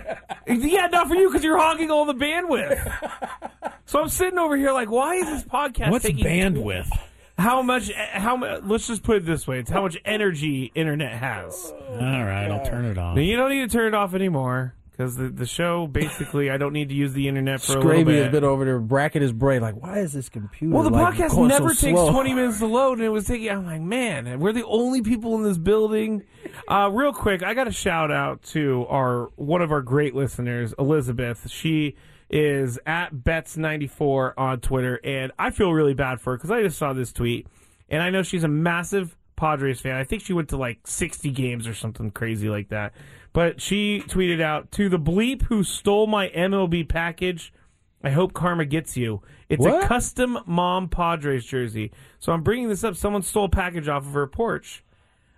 [0.46, 3.72] yeah, not for you because you're hogging all the bandwidth.
[3.87, 6.88] So I'm sitting over here like, why is this podcast What's taking bandwidth?
[7.38, 7.90] How much?
[7.92, 8.62] How much?
[8.64, 11.72] Let's just put it this way: it's how much energy internet has.
[11.88, 13.16] All right, I'll turn it off.
[13.16, 16.59] Now, you don't need to turn it off anymore because the, the show basically I
[16.59, 18.22] don't need to use the internet for a little Scraby bit.
[18.24, 20.74] has been over there racking his brain like, why is this computer?
[20.74, 22.11] well, the like, podcast going so never takes slow?
[22.11, 23.50] 20 minutes to load, and it was taking.
[23.50, 26.24] I'm like, man, we're the only people in this building.
[26.68, 30.74] Uh, real quick, I got a shout out to our one of our great listeners,
[30.78, 31.50] Elizabeth.
[31.50, 31.96] She
[32.28, 36.78] is at Bets94 on Twitter, and I feel really bad for her because I just
[36.78, 37.46] saw this tweet,
[37.88, 39.96] and I know she's a massive Padres fan.
[39.96, 42.94] I think she went to like 60 games or something crazy like that.
[43.33, 47.52] But she tweeted out to the bleep who stole my MLB package.
[48.05, 49.20] I hope karma gets you.
[49.48, 49.83] It's What?
[49.83, 51.90] a custom mom Padres jersey.
[52.20, 52.94] So I'm bringing this up.
[52.94, 54.85] Someone stole a package off of her porch.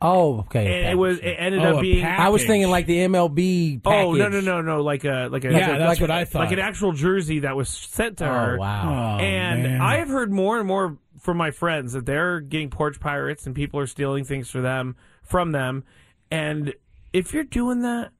[0.03, 0.83] Oh, okay.
[0.83, 1.19] And it was.
[1.21, 2.05] It ended Oh, up being.
[2.05, 3.83] I was thinking like the MLB.
[3.83, 4.05] Package.
[4.07, 4.83] Oh no no no no!
[4.83, 6.41] Like a like a Yeah, like that's like what a- I thought.
[6.41, 8.57] Like an actual jersey that was sent to oh, her.
[8.57, 9.17] Oh wow.
[9.19, 9.81] Oh, and man.
[9.81, 13.55] I have heard more and more from my friends that they're getting porch pirates and
[13.55, 15.83] people are stealing things for them from them.
[16.31, 16.75] And
[17.15, 18.11] if you're doing that,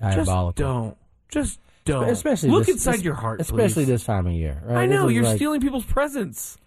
[0.00, 0.96] just don't.
[1.30, 2.10] Just don't.
[2.10, 3.88] Especially look this- inside this- your heart, especially please.
[3.88, 4.62] this time of year.
[4.64, 4.82] Right?
[4.82, 6.58] I know you're like- stealing people's presents,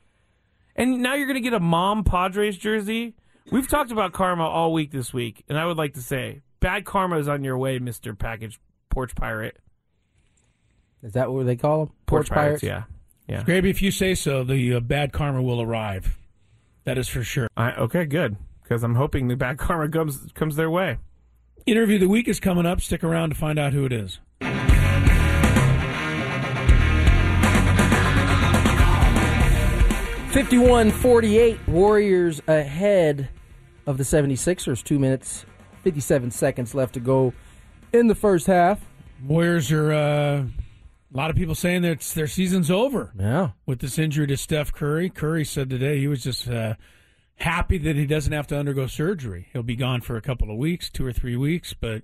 [0.76, 3.14] and now you're going to get a mom Padres jersey.
[3.52, 6.84] We've talked about karma all week this week, and I would like to say, bad
[6.84, 9.60] karma is on your way, Mister Package Porch Pirate.
[11.04, 11.96] Is that what they call them?
[12.08, 12.86] Porch, pirates, yeah,
[13.28, 13.44] yeah.
[13.44, 16.18] Gravy, if you say so, the uh, bad karma will arrive.
[16.84, 17.48] That is for sure.
[17.58, 20.98] I, okay, good, because I'm hoping the bad karma comes comes their way.
[21.66, 22.82] Interview of the week is coming up.
[22.82, 24.20] Stick around to find out who it is.
[30.32, 31.68] Fifty-one forty-eight.
[31.68, 33.30] Warriors ahead
[33.88, 34.84] of the 76ers.
[34.84, 35.46] Two minutes,
[35.84, 37.34] 57 seconds left to go
[37.94, 38.82] in the first half.
[39.24, 40.44] Warriors are uh,
[41.16, 43.52] a lot of people saying that it's- their season's over Yeah.
[43.66, 45.10] with this injury to Steph Curry.
[45.10, 46.76] Curry said today he was just uh,
[47.38, 49.48] happy that he doesn't have to undergo surgery.
[49.54, 52.04] He'll be gone for a couple of weeks, two or three weeks, but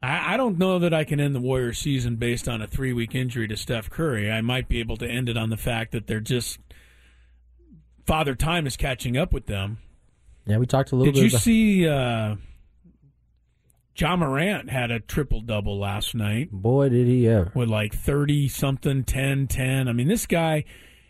[0.00, 2.92] I, I don't know that I can end the Warriors season based on a three
[2.92, 4.30] week injury to Steph Curry.
[4.30, 6.60] I might be able to end it on the fact that they're just
[8.06, 9.78] Father Time is catching up with them.
[10.46, 12.36] Yeah, we talked a little Did bit you about see uh,
[13.96, 17.52] Ja Morant had a triple double last night Boy, did he ever.
[17.54, 19.88] with like 30 something, 10, 10.
[19.88, 20.64] I mean, this guy,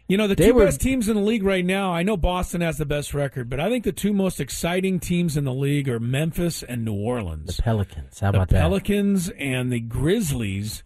[0.09, 2.17] you know, the They two were- best teams in the league right now, I know
[2.17, 5.55] Boston has the best record, but I think the two most exciting teams in the
[5.55, 7.57] league are Memphis and New Orleans.
[7.59, 8.19] The Pelicans.
[8.19, 8.61] How The about that?
[8.61, 10.83] Pelicans and the Grizzlies.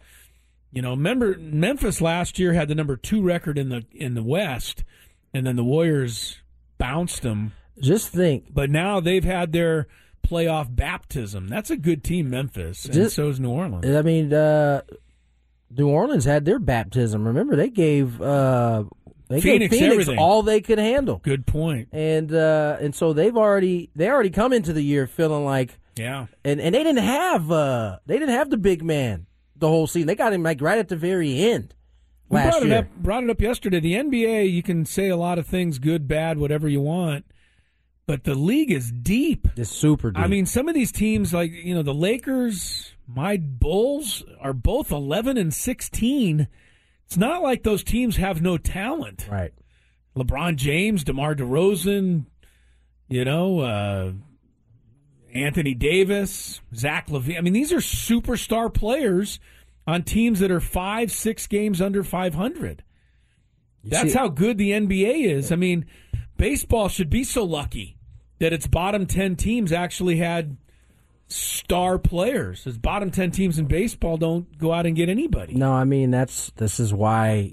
[0.73, 4.23] You know, remember Memphis last year had the number 2 record in the in the
[4.25, 4.85] West
[5.33, 6.39] and then the Warriors
[6.77, 8.53] bounced them Just think.
[8.53, 9.87] but now they've had their
[10.25, 11.49] playoff baptism.
[11.49, 13.87] That's a good team, Memphis, and Just- so is New Orleans.
[13.87, 14.83] I mean, uh,
[15.77, 17.27] New Orleans had their baptism.
[17.27, 18.85] Remember, they gave uh,
[19.29, 20.19] they Phoenix gave Phoenix everything.
[20.19, 21.89] all they could handle, Good point.
[21.93, 26.27] and uh, and so they've already they already come into the year feeling like, Yeah,
[26.45, 30.07] and, and they didn't have uh, they didn't have the big man the whole season.
[30.07, 31.75] They got him like right at the very end
[32.29, 32.79] we last brought it year.
[32.79, 32.97] up.
[32.97, 33.81] Brought it up yesterday.
[33.81, 37.25] The NBA, you can say a lot of things, good, bad, whatever you want,
[38.07, 39.49] but the league is deep.
[39.57, 40.11] It's super.
[40.11, 40.23] Deep.
[40.23, 44.91] I mean, some of these teams, like you know, the Lakers, my Bulls, are both
[44.91, 46.49] eleven and sixteen.
[47.07, 49.27] It's not like those teams have no talent.
[49.31, 49.53] right?
[50.17, 52.27] LeBron James, DeMar DeRozan,
[53.09, 54.13] you know, uh,
[55.35, 57.37] Anthony Davis, Zach LaVine.
[57.37, 59.41] I mean, these are superstar players
[59.87, 62.85] on teams that are five, six games under 500.
[63.83, 65.51] That's see- how good the NBA is.
[65.53, 65.85] I mean,
[66.37, 67.97] baseball should be so lucky
[68.39, 70.57] that its bottom 10 teams actually had
[71.29, 72.67] star players.
[72.67, 75.55] Its bottom 10 teams in baseball don't go out and get anybody.
[75.55, 77.53] No, I mean that's this is why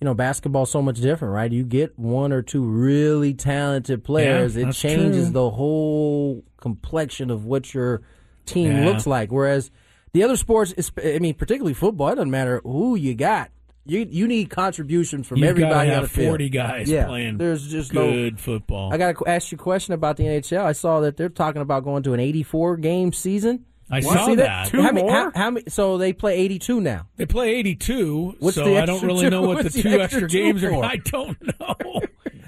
[0.00, 1.50] you know basketball's so much different, right?
[1.50, 5.32] You get one or two really talented players, it changes true.
[5.32, 8.02] the whole complexion of what your
[8.44, 8.84] team Yeah.
[8.86, 9.32] looks like.
[9.32, 9.70] Whereas
[10.12, 13.50] the other sports, is- I mean, particularly football, it doesn't matter who you got.
[13.86, 16.28] You you need contributions from You've everybody got to on have the field.
[16.28, 18.10] 40 guys yeah, playing There's just no.
[18.10, 18.92] good football.
[18.92, 20.62] I got to ask you a question about the NHL.
[20.64, 23.64] I saw that they're talking about going to an 84 game season.
[23.88, 24.66] I You saw see that.
[24.66, 25.12] Two how many, more?
[25.12, 25.64] how, how many?
[25.70, 27.06] So they play 82 now.
[27.16, 29.30] They play 82, What's so the I don't really two?
[29.30, 30.72] know what the What's the two extra extra two games are.
[30.84, 32.00] I don't know.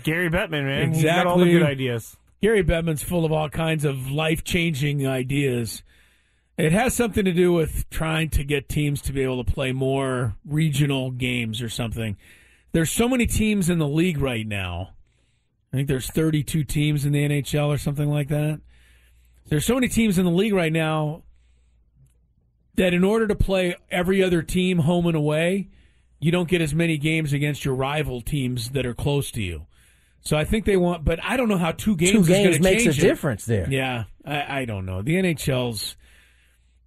[0.02, 1.58] Gary Bettman, man, he's got all the Exactly.
[1.60, 2.16] good ideas.
[2.42, 5.82] Gary Bettman's full of all kinds of life changing ideas.
[6.58, 9.70] It has something to do with trying to get teams to be able to play
[9.70, 12.16] more regional games or something.
[12.72, 14.90] There's so many teams in the league right now.
[15.72, 18.60] I think there's 32 teams in the NHL or something like that.
[19.46, 21.22] There's so many teams in the league right now
[22.74, 25.68] that in order to play every other team home and away,
[26.18, 29.66] you don't get as many games against your rival teams that are close to you.
[30.22, 32.84] So I think they want, but I don't know how two games Two games makes
[32.84, 32.96] a it.
[32.96, 33.68] difference there.
[33.70, 35.02] Yeah, I, I don't know.
[35.02, 35.96] The NHL's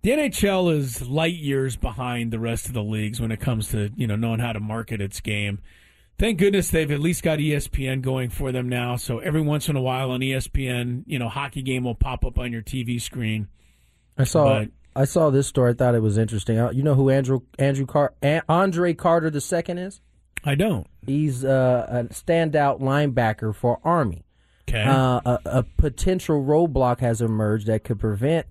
[0.04, 3.92] the NHL is light years behind the rest of the leagues when it comes to
[3.96, 5.60] you know knowing how to market its game.
[6.20, 8.96] Thank goodness they've at least got ESPN going for them now.
[8.96, 12.24] So every once in a while on E ESPN, you know, hockey game will pop
[12.24, 13.48] up on your TV screen.
[14.18, 15.72] I saw But- I saw this story.
[15.72, 16.60] I thought it was interesting.
[16.60, 18.14] Uh, You know who Andrew Andrew Car-
[18.50, 20.02] Andre Carter II is?
[20.44, 20.86] I don't.
[21.06, 24.26] He's uh, a standout linebacker for Army.
[24.70, 24.84] Okay.
[24.84, 28.48] Uh, a, a potential roadblock has emerged that could prevent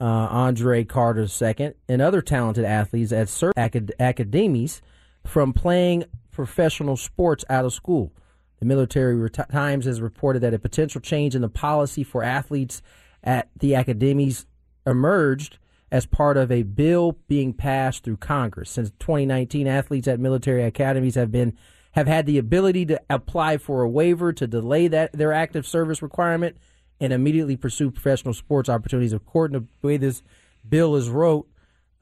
[0.00, 4.82] uh, Andre Carter II and other talented athletes at certain acad- academies
[5.24, 8.12] from playing professional sports out of school.
[8.60, 12.82] The Military Times has reported that a potential change in the policy for athletes
[13.22, 14.46] at the academies
[14.86, 15.58] emerged
[15.90, 18.70] as part of a bill being passed through Congress.
[18.70, 21.56] Since 2019, athletes at military academies have been
[21.92, 26.02] have had the ability to apply for a waiver to delay that their active service
[26.02, 26.58] requirement
[27.00, 29.12] and immediately pursue professional sports opportunities.
[29.12, 30.22] According to the way this
[30.68, 31.48] bill is wrote,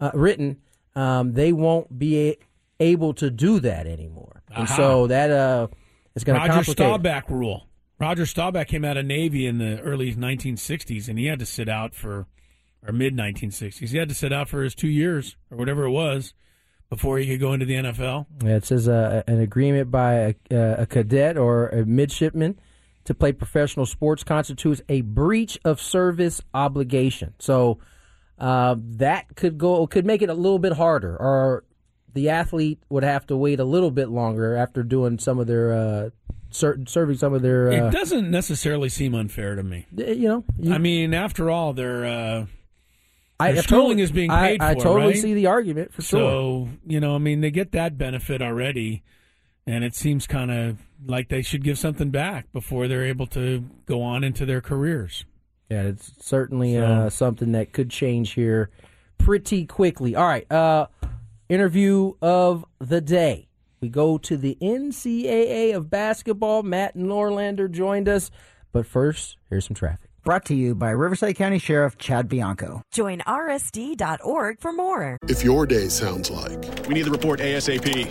[0.00, 0.58] uh, written,
[0.94, 2.38] um, they won't be a-
[2.80, 5.68] able to do that anymore, and so that uh,
[6.14, 6.70] is going to Roger.
[6.70, 7.66] Staubach rule.
[7.98, 11.68] Roger Staubach came out of Navy in the early 1960s, and he had to sit
[11.68, 12.26] out for,
[12.86, 13.88] or mid 1960s.
[13.90, 16.34] He had to sit out for his two years or whatever it was
[16.90, 18.26] before he could go into the NFL.
[18.42, 22.58] Yeah, it says uh, an agreement by a, uh, a cadet or a midshipman
[23.04, 27.34] to play professional sports constitutes a breach of service obligation.
[27.38, 27.78] So
[28.38, 31.64] uh, that could go could make it a little bit harder, or
[32.12, 35.72] the athlete would have to wait a little bit longer after doing some of their
[35.72, 36.10] uh,
[36.50, 37.70] certain serving some of their.
[37.72, 39.86] Uh, it doesn't necessarily seem unfair to me.
[39.96, 42.04] you know, you- I mean, after all, they're.
[42.04, 42.46] Uh,
[43.40, 44.80] I- their I schooling totally- is being I- paid I for.
[44.82, 45.16] totally right?
[45.22, 46.20] see the argument for sure.
[46.20, 49.02] So you know, I mean, they get that benefit already,
[49.66, 53.64] and it seems kind of like they should give something back before they're able to
[53.86, 55.24] go on into their careers.
[55.70, 58.70] Yeah, it's certainly So- uh, something that could change here
[59.18, 60.14] pretty quickly.
[60.14, 60.86] All right, uh,
[61.48, 63.48] interview of the day.
[63.80, 66.62] We go to the NCAA of basketball.
[66.62, 68.30] Matt Norlander joined us,
[68.72, 70.08] but first, here's some traffic.
[70.24, 72.80] Brought to you by Riverside County Sheriff Chad Bianco.
[72.90, 75.18] Join rsd.org for more.
[75.28, 78.10] If your day sounds like we need the report ASAP,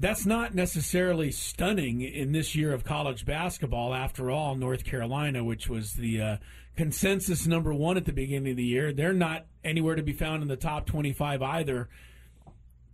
[0.00, 3.92] That's not necessarily stunning in this year of college basketball.
[3.92, 6.36] After all, North Carolina, which was the uh,
[6.76, 10.42] consensus number one at the beginning of the year, they're not anywhere to be found
[10.42, 11.88] in the top 25 either.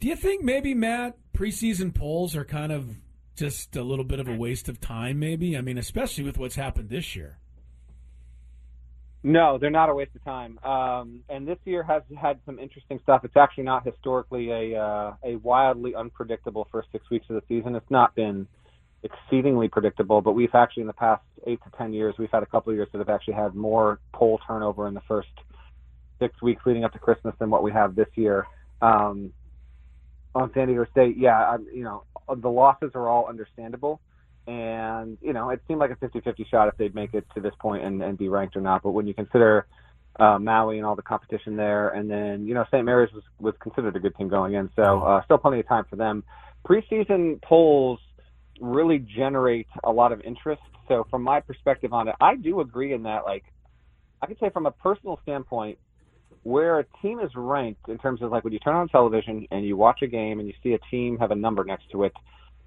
[0.01, 2.97] Do you think maybe, Matt, preseason polls are kind of
[3.37, 5.59] just a little bit of a waste of time, maybe?
[5.59, 7.39] I mean, especially with what's happened this year.
[9.27, 10.59] No, they're not a waste of time.
[10.59, 13.25] Um, and this year has had some interesting stuff.
[13.25, 17.75] It's actually not historically a uh, a wildly unpredictable first six weeks of the season.
[17.75, 18.47] It's not been
[19.03, 22.47] exceedingly predictable, but we've actually in the past eight to ten years, we've had a
[22.47, 25.29] couple of years that have actually had more poll turnover in the first
[26.19, 28.47] six weeks leading up to Christmas than what we have this year.
[28.83, 29.33] Um,
[30.35, 34.03] on San Diego State, yeah, I, you know, the losses are all understandable.
[34.47, 37.41] And, you know, it seemed like a 50 50 shot if they'd make it to
[37.41, 38.83] this point and, and be ranked or not.
[38.83, 39.67] But when you consider
[40.21, 42.85] uh, Maui and all the competition there, and then, you know, St.
[42.85, 44.71] Mary's was, was considered a good team going in.
[44.77, 46.25] So uh, still plenty of time for them.
[46.69, 48.01] Preseason polls
[48.61, 50.63] really generate a lot of interest.
[50.89, 53.45] So from my perspective on it, I do agree in that, like,
[54.21, 55.79] I could say from a personal standpoint,
[56.45, 59.65] where a team is ranked in terms of like when you turn on television and
[59.65, 62.13] you watch a game and you see a team have a number next to it,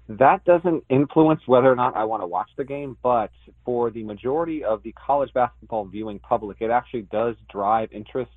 [0.08, 2.96] that doesn't influence whether or not I want to watch the game.
[3.02, 3.30] But
[3.64, 8.30] for the majority of the college basketball viewing public, it actually does drive interest.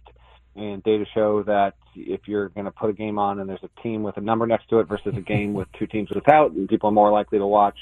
[0.54, 3.82] And data show that if you're going to put a game on and there's a
[3.82, 6.90] team with a number next to it versus a game with two teams without, people
[6.90, 7.78] are more likely to watch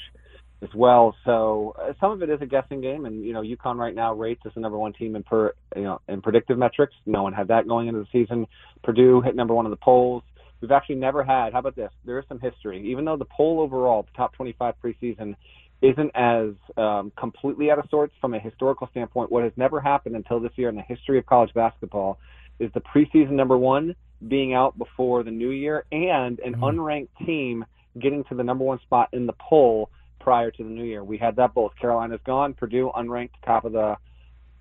[0.62, 1.16] as well.
[1.24, 4.14] So uh, some of it is a guessing game, and you know, UConn right now
[4.14, 6.94] rates as the number one team in per you know in predictive metrics.
[7.06, 8.46] No one had that going into the season.
[8.84, 10.22] Purdue hit number one in the polls.
[10.60, 11.52] We've actually never had.
[11.52, 11.90] How about this?
[12.04, 12.90] There is some history.
[12.90, 15.34] Even though the poll overall, the top 25 preseason,
[15.82, 19.32] isn't as um, completely out of sorts from a historical standpoint.
[19.32, 22.18] What has never happened until this year in the history of college basketball
[22.58, 23.94] is the preseason number one
[24.28, 27.64] being out before the new year and an unranked team
[27.98, 29.88] getting to the number one spot in the poll
[30.20, 31.02] prior to the new year.
[31.02, 31.72] We had that both.
[31.80, 33.96] Carolina's gone, Purdue unranked, top of the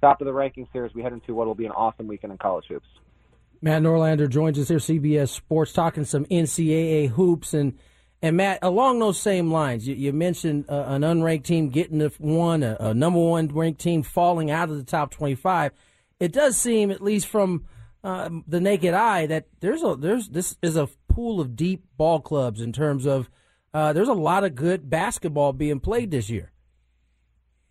[0.01, 0.93] top of the rankings series.
[0.95, 2.87] we head into what will be an awesome weekend in college hoops.
[3.61, 7.77] Matt Norlander joins us here, CBS Sports, talking some NCAA hoops and
[8.21, 12.11] and Matt, along those same lines, you, you mentioned uh, an unranked team getting the
[12.17, 15.71] one, a, a, number one ranked team falling out of the top twenty-five.
[16.19, 17.65] It does seem, at least from
[18.03, 22.19] uh, the naked eye, that there's a there's this is a pool of deep ball
[22.19, 23.29] clubs in terms of
[23.73, 26.51] uh, there's a lot of good basketball being played this year.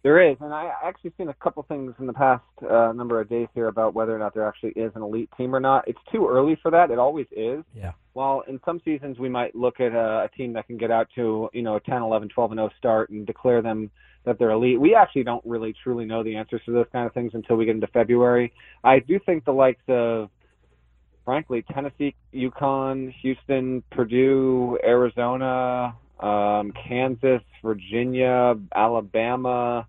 [0.05, 3.28] There is, and I actually seen a couple things in the past uh, number of
[3.28, 5.88] days here about whether or not there actually is an elite team or not.
[5.88, 6.92] It's too early for that.
[6.92, 7.64] It always is.
[7.74, 7.92] Yeah.
[8.12, 11.09] While in some seasons we might look at a, a team that can get out
[11.16, 13.90] to you know a 10, 11, 12 and 0 start and declare them
[14.24, 14.80] that they're elite.
[14.80, 17.64] We actually don't really truly know the answers to those kind of things until we
[17.64, 18.53] get into February.
[18.84, 20.30] I do think the likes of
[21.24, 29.87] frankly Tennessee, UConn, Houston, Purdue, Arizona, um, Kansas, Virginia, Alabama.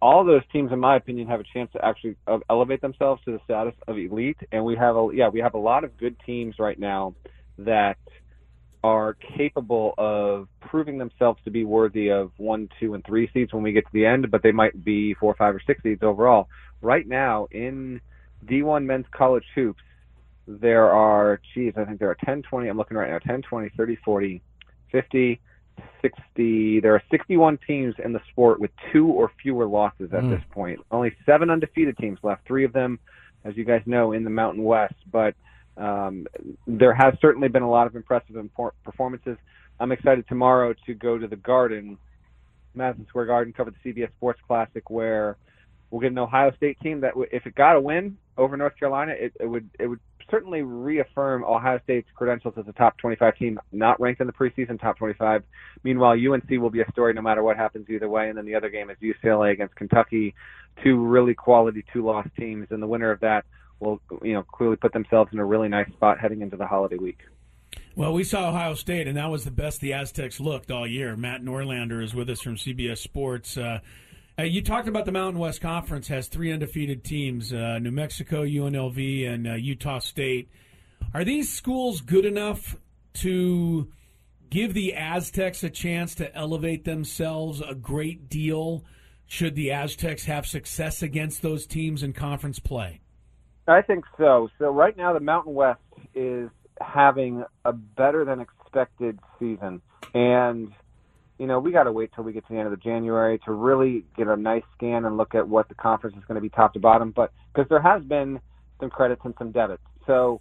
[0.00, 2.16] All those teams, in my opinion, have a chance to actually
[2.48, 4.38] elevate themselves to the status of elite.
[4.52, 7.14] And we have a yeah, we have a lot of good teams right now
[7.58, 7.98] that
[8.84, 13.62] are capable of proving themselves to be worthy of one, two, and three seeds when
[13.62, 16.48] we get to the end, but they might be four, five, or six seeds overall.
[16.80, 18.00] Right now in
[18.44, 19.82] D1 men's college hoops,
[20.48, 23.70] there are, geez, I think there are 10, 20, I'm looking right now, 10, 20,
[23.76, 24.42] 30, 40,
[24.92, 25.40] 50,
[26.00, 26.80] 60.
[26.80, 30.30] There are 61 teams in the sport with two or fewer losses at mm.
[30.30, 30.80] this point.
[30.90, 32.46] Only seven undefeated teams left.
[32.46, 32.98] Three of them,
[33.44, 34.94] as you guys know, in the Mountain West.
[35.10, 35.34] But
[35.76, 36.26] um,
[36.66, 38.36] there has certainly been a lot of impressive
[38.84, 39.38] performances.
[39.80, 41.98] I'm excited tomorrow to go to the Garden,
[42.74, 45.36] Madison Square Garden, cover the CBS Sports Classic, where
[45.90, 49.12] we'll get an Ohio State team that, if it got a win over North Carolina,
[49.18, 50.00] it, it would it would
[50.30, 54.80] certainly reaffirm Ohio State's credentials as a top 25 team, not ranked in the preseason
[54.80, 55.42] top 25.
[55.84, 58.28] Meanwhile, UNC will be a story no matter what happens either way.
[58.28, 60.34] And then the other game is UCLA against Kentucky,
[60.82, 63.44] two really quality two-loss teams, and the winner of that
[63.80, 66.96] will, you know, clearly put themselves in a really nice spot heading into the holiday
[66.96, 67.18] week.
[67.94, 71.16] Well, we saw Ohio State, and that was the best the Aztecs looked all year.
[71.16, 73.58] Matt Norlander is with us from CBS Sports.
[73.58, 73.80] Uh,
[74.38, 78.44] uh, you talked about the Mountain West Conference has three undefeated teams: uh, New Mexico,
[78.44, 80.48] UNLV, and uh, Utah State.
[81.12, 82.76] Are these schools good enough
[83.14, 83.92] to
[84.48, 88.84] give the Aztecs a chance to elevate themselves a great deal?
[89.26, 93.00] Should the Aztecs have success against those teams in conference play?
[93.66, 94.48] I think so.
[94.58, 95.80] So right now, the Mountain West
[96.14, 99.82] is having a better than expected season,
[100.14, 100.72] and
[101.42, 103.40] you know, we got to wait till we get to the end of the January
[103.44, 106.40] to really get a nice scan and look at what the conference is going to
[106.40, 107.10] be top to bottom.
[107.10, 108.38] But because there has been
[108.78, 110.40] some credits and some debits, so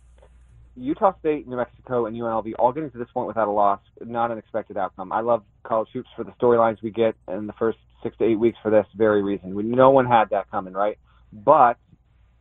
[0.75, 4.29] Utah State, New Mexico, and UNLV all getting to this point without a loss, not
[4.29, 5.11] an expected outcome.
[5.11, 8.39] I love college hoops for the storylines we get in the first six to eight
[8.39, 9.55] weeks for this very reason.
[9.71, 10.99] No one had that coming, right?
[11.33, 11.77] But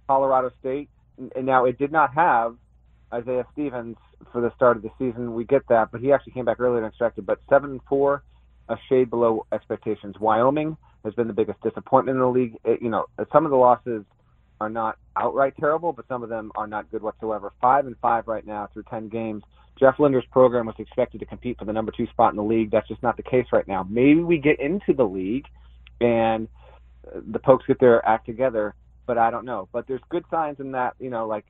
[0.06, 0.90] Colorado State,
[1.34, 2.56] and now it did not have
[3.11, 3.96] Isaiah Stevens
[4.32, 5.32] for the start of the season.
[5.32, 7.24] We get that, but he actually came back earlier than expected.
[7.24, 8.22] But seven and four
[8.71, 10.14] a shade below expectations.
[10.18, 12.57] Wyoming has been the biggest disappointment in the league.
[12.64, 14.05] It, you know, some of the losses
[14.61, 17.53] are not outright terrible, but some of them are not good whatsoever.
[17.61, 19.43] Five and five right now through ten games.
[19.79, 22.71] Jeff Linder's program was expected to compete for the number two spot in the league.
[22.71, 23.87] That's just not the case right now.
[23.89, 25.47] Maybe we get into the league
[26.01, 26.49] and
[27.14, 28.75] the Pokes get their act together,
[29.07, 29.68] but I don't know.
[29.73, 31.47] But there's good signs in that, you know, like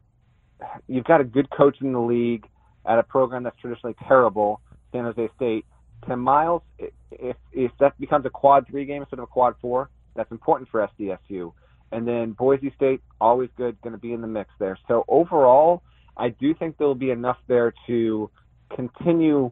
[0.86, 2.46] you've got a good coach in the league
[2.86, 4.60] at a program that's traditionally terrible,
[4.92, 5.64] San Jose State,
[6.06, 9.90] Tim Miles, if if that becomes a quad three game instead of a quad four,
[10.14, 11.52] that's important for SDSU.
[11.92, 14.78] And then Boise State, always good, going to be in the mix there.
[14.86, 15.82] So overall,
[16.16, 18.30] I do think there'll be enough there to
[18.74, 19.50] continue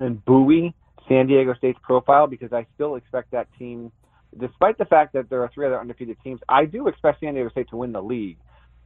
[0.00, 0.74] and buoy
[1.08, 3.92] San Diego State's profile because I still expect that team,
[4.38, 7.48] despite the fact that there are three other undefeated teams, I do expect San Diego
[7.50, 8.38] State to win the league.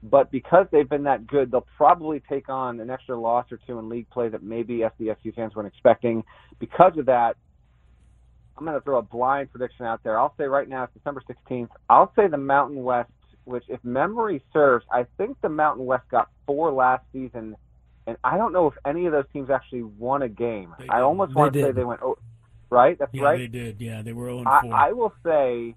[0.02, 3.78] But because they've been that good, they'll probably take on an extra loss or two
[3.78, 6.24] in league play that maybe SDSU fans weren't expecting.
[6.58, 7.36] Because of that,
[8.56, 10.18] I'm going to throw a blind prediction out there.
[10.18, 11.68] I'll say right now it's December 16th.
[11.88, 13.10] I'll say the Mountain West,
[13.44, 17.56] which, if memory serves, I think the Mountain West got four last season,
[18.06, 20.74] and I don't know if any of those teams actually won a game.
[20.78, 22.18] They I almost want to say they went, oh,
[22.70, 22.98] right?
[22.98, 23.38] That's yeah, right.
[23.38, 23.80] they did.
[23.80, 24.74] Yeah, they were 0 I, 4.
[24.74, 25.74] I will say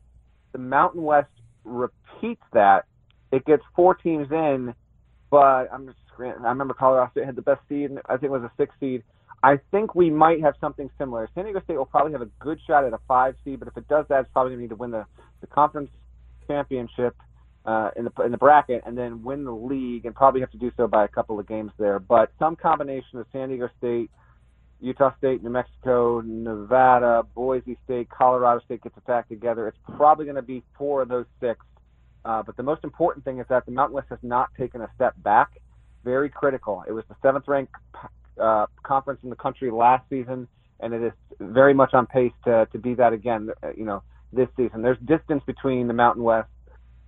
[0.51, 1.29] the Mountain West
[1.63, 2.85] repeats that.
[3.33, 4.75] It gets four teams in,
[5.31, 5.97] but I'm just.
[6.19, 7.89] I remember Colorado State had the best seed.
[7.89, 9.01] and I think it was a six seed.
[9.41, 11.27] I think we might have something similar.
[11.33, 13.75] San Diego State will probably have a good shot at a five seed, but if
[13.75, 15.05] it does that, it's probably going to need to win the,
[15.41, 15.89] the conference
[16.47, 17.15] championship
[17.65, 20.59] uh, in the in the bracket and then win the league, and probably have to
[20.59, 21.97] do so by a couple of games there.
[21.97, 24.11] But some combination of San Diego State,
[24.79, 29.67] Utah State, New Mexico, Nevada, Boise State, Colorado State gets attacked together.
[29.67, 31.65] It's probably going to be four of those six
[32.25, 34.89] Uh, but the most important thing is that the Mountain West has not taken a
[34.95, 35.49] step back.
[36.03, 36.83] Very critical.
[36.87, 37.73] It was the seventh ranked
[38.39, 40.47] uh, conference in the country last season,
[40.79, 43.49] and it is very much on pace to, to be that again.
[43.61, 44.03] Uh, you know,
[44.33, 44.81] this season.
[44.81, 46.49] There's distance between the Mountain West,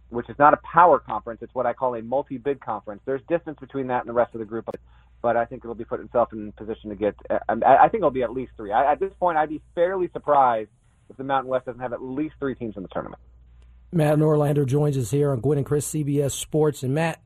[0.09, 1.41] which is not a power conference.
[1.41, 3.01] It's what I call a multi-bid conference.
[3.05, 4.70] There's distance between that and the rest of the group,
[5.22, 7.16] but I think it'll be put itself in position to get.
[7.30, 8.72] Uh, I, I think it'll be at least three.
[8.72, 10.70] I, at this point, I'd be fairly surprised
[11.09, 13.22] if the Mountain West doesn't have at least three teams in the tournament.
[13.91, 16.83] Matt Norlander joins us here on Gwynn and Chris CBS Sports.
[16.83, 17.21] And Matt,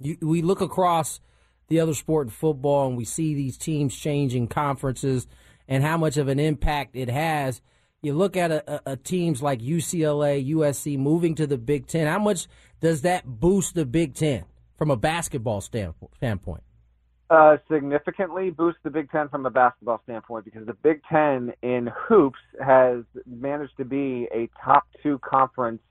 [0.00, 1.20] you, we look across
[1.68, 5.26] the other sport in football and we see these teams changing conferences
[5.66, 7.60] and how much of an impact it has.
[8.00, 12.06] You look at a, a, a teams like UCLA, USC moving to the Big Ten.
[12.06, 12.46] How much
[12.80, 14.44] does that boost the Big Ten
[14.76, 16.62] from a basketball standpoint?
[17.30, 21.90] Uh, significantly boost the Big Ten from a basketball standpoint because the Big Ten in
[21.94, 25.82] hoops has managed to be a top two conference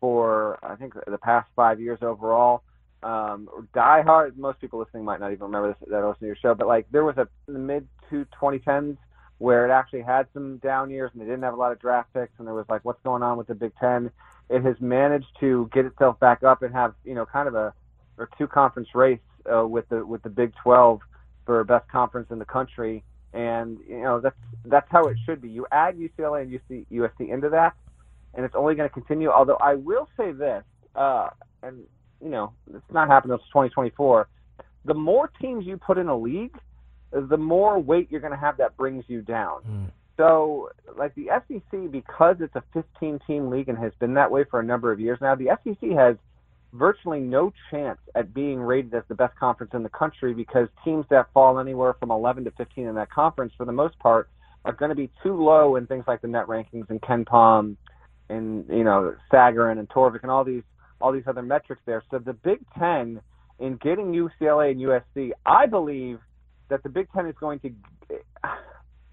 [0.00, 2.62] for I think the past five years overall.
[3.02, 4.38] Um, die hard.
[4.38, 6.86] Most people listening might not even remember this that listen to your show, but like
[6.92, 8.96] there was a in the mid to 2010s
[9.38, 12.12] where it actually had some down years and they didn't have a lot of draft
[12.12, 14.12] picks and there was like what's going on with the Big Ten.
[14.48, 17.72] It has managed to get itself back up and have you know kind of a
[18.16, 19.18] or two conference race
[19.52, 21.00] uh, with the with the Big 12
[21.44, 25.48] for best conference in the country, and you know that's that's how it should be.
[25.48, 27.74] You add UCLA and UC, USC into that,
[28.34, 29.30] and it's only going to continue.
[29.30, 30.62] Although I will say this,
[30.94, 31.28] uh,
[31.62, 31.78] and
[32.22, 34.28] you know it's not happening until 2024.
[34.84, 36.56] The more teams you put in a league,
[37.12, 39.60] the more weight you're going to have that brings you down.
[39.68, 39.90] Mm.
[40.16, 44.44] So, like the SEC, because it's a 15 team league and has been that way
[44.50, 46.16] for a number of years now, the SEC has
[46.72, 51.06] virtually no chance at being rated as the best conference in the country because teams
[51.10, 54.28] that fall anywhere from 11 to 15 in that conference, for the most part,
[54.64, 57.76] are going to be too low in things like the net rankings and KenPom
[58.28, 60.62] and you know Sagarin and Torvik and all these
[61.00, 62.02] all these other metrics there.
[62.10, 63.20] So the Big Ten
[63.58, 66.20] in getting UCLA and USC, I believe
[66.68, 67.70] that the Big Ten is going to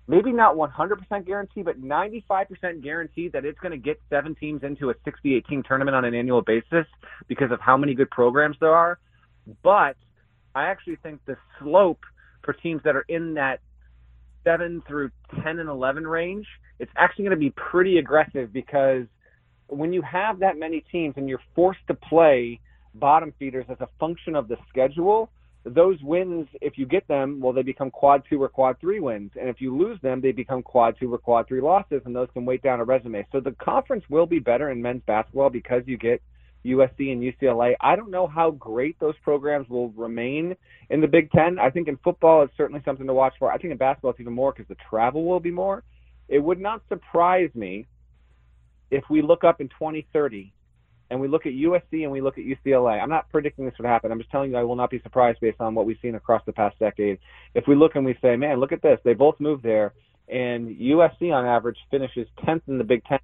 [0.07, 4.89] maybe not 100% guarantee, but 95% guarantee that it's going to get seven teams into
[4.89, 6.85] a 68 team tournament on an annual basis
[7.27, 8.99] because of how many good programs there are.
[9.63, 9.95] But
[10.53, 12.01] I actually think the slope
[12.43, 13.59] for teams that are in that
[14.43, 15.09] 7 through
[15.43, 16.45] 10 and 11 range,
[16.79, 19.05] it's actually going to be pretty aggressive because
[19.67, 22.59] when you have that many teams and you're forced to play
[22.93, 25.31] bottom feeders as a function of the schedule,
[25.65, 29.31] those wins, if you get them, well, they become quad two or quad three wins.
[29.39, 32.27] And if you lose them, they become quad two or quad three losses, and those
[32.33, 33.25] can weight down a resume.
[33.31, 36.21] So the conference will be better in men's basketball because you get
[36.63, 37.73] USC and UCLA.
[37.81, 40.55] I don't know how great those programs will remain
[40.89, 41.57] in the Big Ten.
[41.57, 43.51] I think in football, it's certainly something to watch for.
[43.51, 45.83] I think in basketball, it's even more because the travel will be more.
[46.27, 47.87] It would not surprise me
[48.91, 50.53] if we look up in 2030
[51.09, 53.87] and we look at USC and we look at UCLA, I'm not predicting this would
[53.87, 54.11] happen.
[54.11, 56.41] I'm just telling you I will not be surprised based on what we've seen across
[56.45, 57.19] the past decade.
[57.53, 59.93] If we look and we say, man, look at this, they both moved there,
[60.27, 63.19] and USC on average finishes 10th in the Big Ten,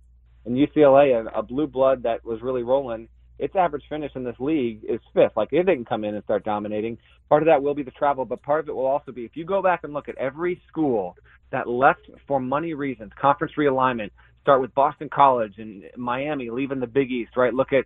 [0.45, 3.07] and UCLA, a, a blue blood that was really rolling,
[3.41, 5.31] its average finish in this league is fifth.
[5.35, 7.91] Like if they can come in and start dominating, part of that will be the
[7.91, 10.17] travel, but part of it will also be if you go back and look at
[10.17, 11.15] every school
[11.51, 14.11] that left for money reasons, conference realignment,
[14.41, 17.53] start with Boston College and Miami leaving the Big East, right?
[17.53, 17.85] Look at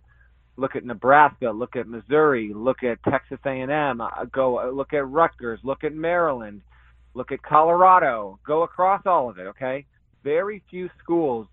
[0.56, 5.60] look at Nebraska, look at Missouri, look at Texas A&M, uh, go look at Rutgers,
[5.62, 6.62] look at Maryland,
[7.12, 9.84] look at Colorado, go across all of it, okay?
[10.24, 11.46] Very few schools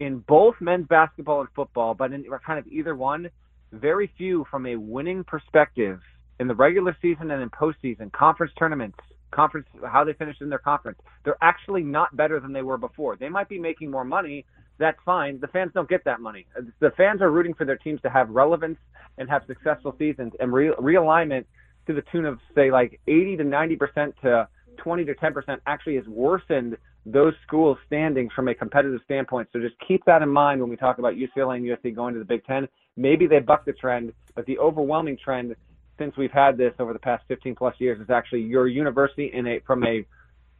[0.00, 3.30] in both men's basketball and football, but in kind of either one,
[3.70, 6.00] very few from a winning perspective
[6.40, 8.98] in the regular season and in postseason, conference tournaments,
[9.32, 10.98] conference how they finished in their conference.
[11.24, 13.16] They're actually not better than they were before.
[13.16, 14.44] They might be making more money.
[14.78, 15.40] That's fine.
[15.40, 16.46] The fans don't get that money.
[16.80, 18.78] The fans are rooting for their teams to have relevance
[19.18, 21.44] and have successful seasons and re- realignment
[21.86, 25.62] to the tune of say like 80 to 90 percent to 20 to 10 percent
[25.66, 29.48] actually has worsened those schools' standings from a competitive standpoint.
[29.52, 32.20] So just keep that in mind when we talk about UCLA and USC going to
[32.20, 32.68] the Big Ten.
[32.96, 35.56] Maybe they buck the trend, but the overwhelming trend
[36.02, 39.46] since we've had this over the past 15 plus years is actually your university in
[39.46, 40.04] a from a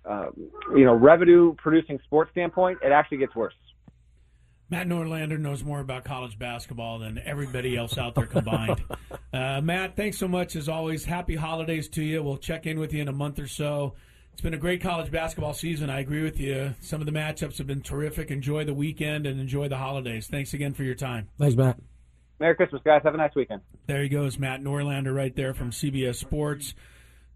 [0.04, 0.26] uh,
[0.74, 3.54] you know revenue producing sports standpoint, it actually gets worse.
[4.70, 8.82] Matt Norlander knows more about college basketball than everybody else out there combined.
[9.32, 11.04] uh, Matt, thanks so much as always.
[11.04, 12.22] Happy holidays to you.
[12.22, 13.94] We'll check in with you in a month or so.
[14.32, 15.90] It's been a great college basketball season.
[15.90, 16.74] I agree with you.
[16.80, 18.30] Some of the matchups have been terrific.
[18.30, 20.26] Enjoy the weekend and enjoy the holidays.
[20.26, 21.28] Thanks again for your time.
[21.38, 21.78] Thanks, Matt.
[22.42, 23.02] Merry Christmas, guys.
[23.04, 23.60] Have a nice weekend.
[23.86, 26.74] There he goes, Matt Norlander, right there from CBS Sports.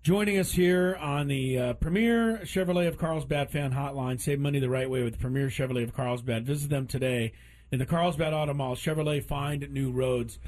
[0.02, 4.20] Joining us here on the uh, Premier Chevrolet of Carlsbad fan hotline.
[4.20, 6.44] Save money the right way with Premier Chevrolet of Carlsbad.
[6.44, 7.32] Visit them today
[7.70, 8.74] in the Carlsbad Auto Mall.
[8.74, 10.40] Chevrolet find new roads.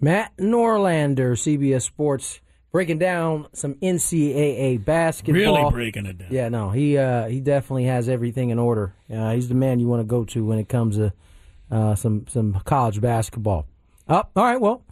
[0.00, 2.40] Matt Norlander, CBS Sports,
[2.72, 5.34] breaking down some NCAA basketball.
[5.34, 6.28] Really breaking it down.
[6.32, 8.94] Yeah, no, he uh, he definitely has everything in order.
[9.08, 11.12] Uh, he's the man you want to go to when it comes to
[11.70, 13.68] uh, some some college basketball.
[14.08, 14.60] Up, oh, all right.
[14.60, 14.84] Well,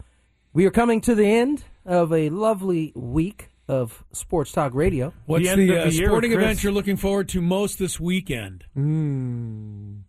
[0.51, 5.13] we are coming to the end of a lovely week of Sports Talk Radio.
[5.25, 8.65] What's the, uh, sporting event you're looking forward to most this weekend?
[8.77, 10.01] Mm.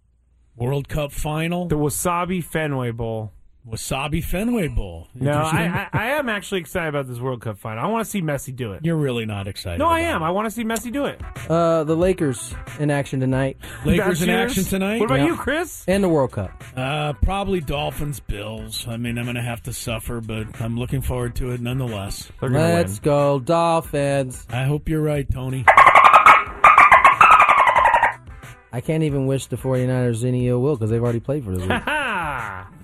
[0.57, 3.33] World Cup final, the Wasabi Fenway Bowl.
[3.69, 5.09] Wasabi Fenway Bowl.
[5.13, 7.83] No, I, I, I am actually excited about this World Cup final.
[7.83, 8.85] I want to see Messi do it.
[8.85, 9.81] You're really not excited.
[9.81, 10.23] No, I about am.
[10.23, 11.21] I want to see Messi do it.
[11.51, 13.57] Uh, the Lakers in action tonight.
[13.85, 15.01] Lakers in action tonight.
[15.01, 15.27] What about Yeah.
[15.27, 15.85] you, Chris?
[15.89, 16.63] And the World Cup.
[16.77, 18.87] Uh, probably Dolphins, Bills.
[18.87, 22.31] I mean, I'm going to have to suffer, but I'm looking forward to it nonetheless.
[22.41, 22.99] Let's win.
[23.03, 24.47] go, Dolphins.
[24.49, 25.65] I hope you're right, Tony.
[28.73, 31.61] I can't even wish the 49ers any ill will because they've already played for the
[31.67, 31.83] week.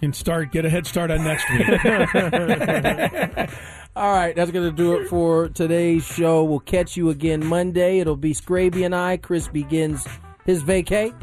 [0.03, 0.07] Ha!
[0.07, 1.69] And start get a head start on next week.
[3.95, 6.43] All right, that's going to do it for today's show.
[6.45, 7.99] We'll catch you again Monday.
[8.01, 9.19] It'll be Scraby and I.
[9.19, 10.07] Chris begins
[10.47, 11.15] his vacay.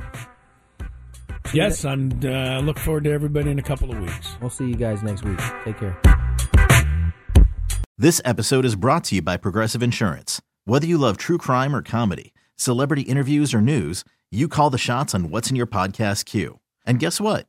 [1.53, 4.35] yes, I'm uh, look forward to everybody in a couple of weeks.
[4.39, 5.39] We'll see you guys next week.
[5.65, 5.99] Take care.
[7.97, 10.41] This episode is brought to you by Progressive Insurance.
[10.63, 15.13] Whether you love true crime or comedy, celebrity interviews or news, you call the shots
[15.15, 16.59] on what's in your podcast queue.
[16.85, 17.48] And guess what?